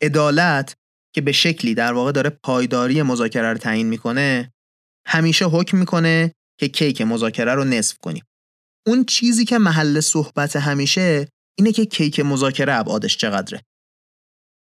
عدالت 0.01 0.75
که 1.15 1.21
به 1.21 1.31
شکلی 1.31 1.75
در 1.75 1.93
واقع 1.93 2.11
داره 2.11 2.29
پایداری 2.29 3.01
مذاکره 3.01 3.51
رو 3.51 3.57
تعیین 3.57 3.87
می‌کنه 3.87 4.53
همیشه 5.07 5.45
حکم 5.45 5.77
می‌کنه 5.77 6.31
که 6.59 6.67
کیک 6.67 7.01
مذاکره 7.01 7.55
رو 7.55 7.63
نصف 7.63 7.97
کنیم. 7.97 8.23
اون 8.87 9.05
چیزی 9.05 9.45
که 9.45 9.57
محل 9.57 9.99
صحبت 9.99 10.55
همیشه 10.55 11.27
اینه 11.57 11.71
که 11.71 11.85
کیک 11.85 12.19
مذاکره 12.19 12.73
ابعادش 12.73 13.17
چقدره. 13.17 13.61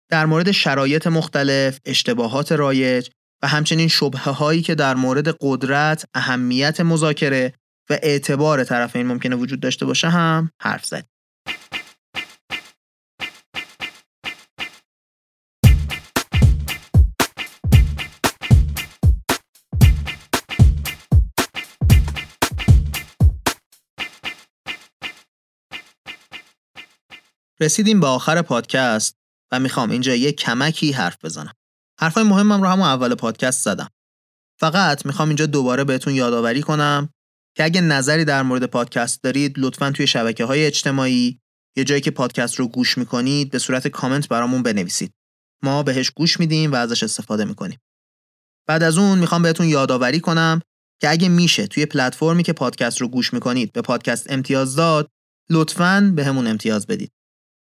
در 0.10 0.26
مورد 0.26 0.52
شرایط 0.52 1.08
مختلف، 1.08 1.80
اشتباهات 1.86 2.52
رایج 2.52 3.10
و 3.44 3.48
همچنین 3.48 3.88
شبه 3.88 4.20
هایی 4.20 4.62
که 4.62 4.76
در 4.76 4.96
مورد 4.96 5.28
قدرت، 5.42 6.06
اهمیت 6.14 6.82
مذاکره 6.82 7.54
و 7.90 7.98
اعتبار 8.02 8.64
طرفین 8.64 9.08
ممکنه 9.08 9.36
وجود 9.36 9.60
داشته 9.60 9.86
باشه 9.86 10.10
هم 10.10 10.52
حرف 10.62 10.86
زد. 10.86 11.06
رسیدیم 27.62 28.00
به 28.00 28.08
آخر 28.08 28.42
پادکست 28.42 29.16
و 29.52 29.60
می‌خوام 29.60 29.90
اینجا 29.90 30.16
یک 30.16 30.36
کمکی 30.36 30.92
حرف 30.92 31.26
بزنم. 31.26 31.54
حرفای 32.02 32.24
مهمم 32.24 32.62
رو 32.62 32.68
همون 32.68 32.88
اول 32.88 33.16
پادکست 33.16 33.64
زدم. 33.64 33.90
فقط 34.60 35.06
می‌خوام 35.06 35.28
اینجا 35.28 35.46
دوباره 35.46 35.84
بهتون 35.84 36.14
یادآوری 36.14 36.62
کنم 36.62 37.10
که 37.58 37.64
اگه 37.64 37.82
نظری 37.82 38.26
در 38.26 38.44
مورد 38.44 38.66
پادکست 38.66 39.24
دارید 39.24 39.60
لطفا 39.60 39.92
توی 39.92 40.08
شبکه 40.08 40.46
های 40.46 40.66
اجتماعی 40.66 41.40
یه 41.78 41.84
جایی 41.84 42.02
که 42.02 42.12
پادکست 42.12 42.56
رو 42.56 42.68
گوش 42.68 42.98
می‌کنید 42.98 43.52
به 43.52 43.60
صورت 43.60 43.88
کامنت 43.88 44.28
برامون 44.28 44.64
بنویسید. 44.64 45.12
ما 45.64 45.84
بهش 45.84 46.12
گوش 46.12 46.40
میدیم 46.40 46.72
و 46.72 46.76
ازش 46.76 47.04
استفاده 47.04 47.46
می‌کنیم. 47.46 47.80
بعد 48.68 48.84
از 48.84 48.98
اون 48.98 49.20
می‌خوام 49.20 49.42
بهتون 49.42 49.68
یادآوری 49.68 50.20
کنم 50.20 50.62
که 51.02 51.10
اگه 51.10 51.30
میشه 51.30 51.68
توی 51.68 51.86
پلتفرمی 51.86 52.44
که 52.44 52.54
پادکست 52.54 53.02
رو 53.02 53.08
گوش 53.08 53.34
می‌کنید 53.34 53.74
به 53.74 53.82
پادکست 53.82 54.32
امتیاز 54.32 54.76
داد 54.76 55.08
لطفاً 55.50 56.14
به 56.16 56.28
امتیاز 56.28 56.88
بدید. 56.88 57.12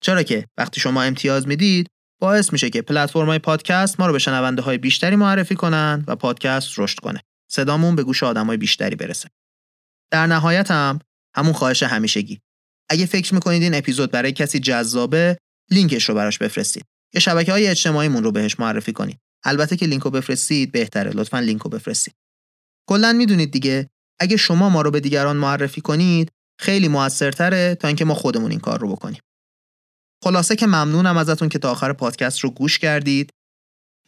چرا 0.03 0.23
که 0.23 0.47
وقتی 0.59 0.81
شما 0.81 1.03
امتیاز 1.03 1.49
می‌دید 1.49 1.91
باعث 2.21 2.53
میشه 2.53 2.71
که 2.71 2.83
پلتفرم 2.83 3.27
های 3.27 3.39
پادکست 3.39 4.01
ما 4.01 4.07
رو 4.07 4.13
به 4.13 4.19
شنونده 4.19 4.63
های 4.63 4.79
بیشتری 4.79 5.17
معرفی 5.17 5.55
کنن 5.55 6.05
و 6.07 6.17
پادکست 6.17 6.79
رشد 6.79 6.99
کنه. 6.99 7.21
صدامون 7.51 7.97
به 7.97 8.03
گوش 8.03 8.23
آدم 8.23 8.47
های 8.47 8.57
بیشتری 8.57 8.97
برسه. 8.97 9.29
در 10.11 10.27
نهایت 10.27 10.71
هم 10.71 10.99
همون 11.37 11.53
خواهش 11.53 11.83
همیشگی. 11.83 12.41
اگه 12.91 13.07
فکر 13.07 13.35
می‌کنید 13.35 13.63
این 13.63 13.75
اپیزود 13.75 14.11
برای 14.11 14.33
کسی 14.33 14.59
جذابه 14.59 15.39
لینکش 15.71 16.09
رو 16.09 16.15
براش 16.15 16.39
بفرستید. 16.39 16.85
یا 17.15 17.21
شبکه 17.21 17.53
های 17.53 17.67
اجتماعیمون 17.67 18.25
رو 18.25 18.33
بهش 18.33 18.61
معرفی 18.61 18.93
کنید. 18.93 19.19
البته 19.45 19.77
که 19.77 19.87
لینکو 19.87 20.11
بفرستید 20.11 20.73
بهتره. 20.73 21.11
لطفا 21.11 21.41
لینکو 21.41 21.69
بفرستید. 21.69 22.15
کلا 22.89 23.13
می‌دونید 23.13 23.51
دیگه 23.51 23.91
اگه 24.21 24.37
شما 24.37 24.69
ما 24.69 24.83
رو 24.83 24.91
به 24.91 25.01
دیگران 25.01 25.37
معرفی 25.37 25.81
کنید 25.81 26.31
خیلی 26.61 26.89
موثرتره 26.89 27.75
تا 27.75 27.89
اینکه 27.89 28.05
ما 28.05 28.15
خودمون 28.15 28.51
این 28.51 28.61
کار 28.61 28.81
رو 28.81 28.93
بکنیم. 28.93 29.21
خلاصه 30.25 30.57
که 30.57 30.67
ممنونم 30.67 31.17
ازتون 31.17 31.49
که 31.49 31.59
تا 31.59 31.71
آخر 31.71 31.93
پادکست 31.93 32.41
رو 32.41 32.51
گوش 32.51 32.79
کردید. 32.79 33.31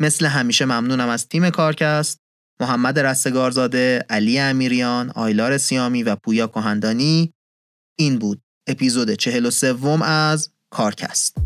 مثل 0.01 0.27
همیشه 0.27 0.65
ممنونم 0.65 1.09
از 1.09 1.29
تیم 1.29 1.51
کارکست، 1.51 2.19
محمد 2.61 2.99
رستگارزاده، 2.99 4.07
علی 4.11 4.39
امیریان، 4.39 5.11
آیلار 5.11 5.59
سیامی 5.59 6.03
و 6.03 6.17
پویا 6.17 6.47
کهندانی. 6.47 7.33
این 7.99 8.19
بود 8.19 8.43
اپیزود 8.67 9.15
43 9.15 10.03
از 10.05 10.51
کارکست. 10.71 11.37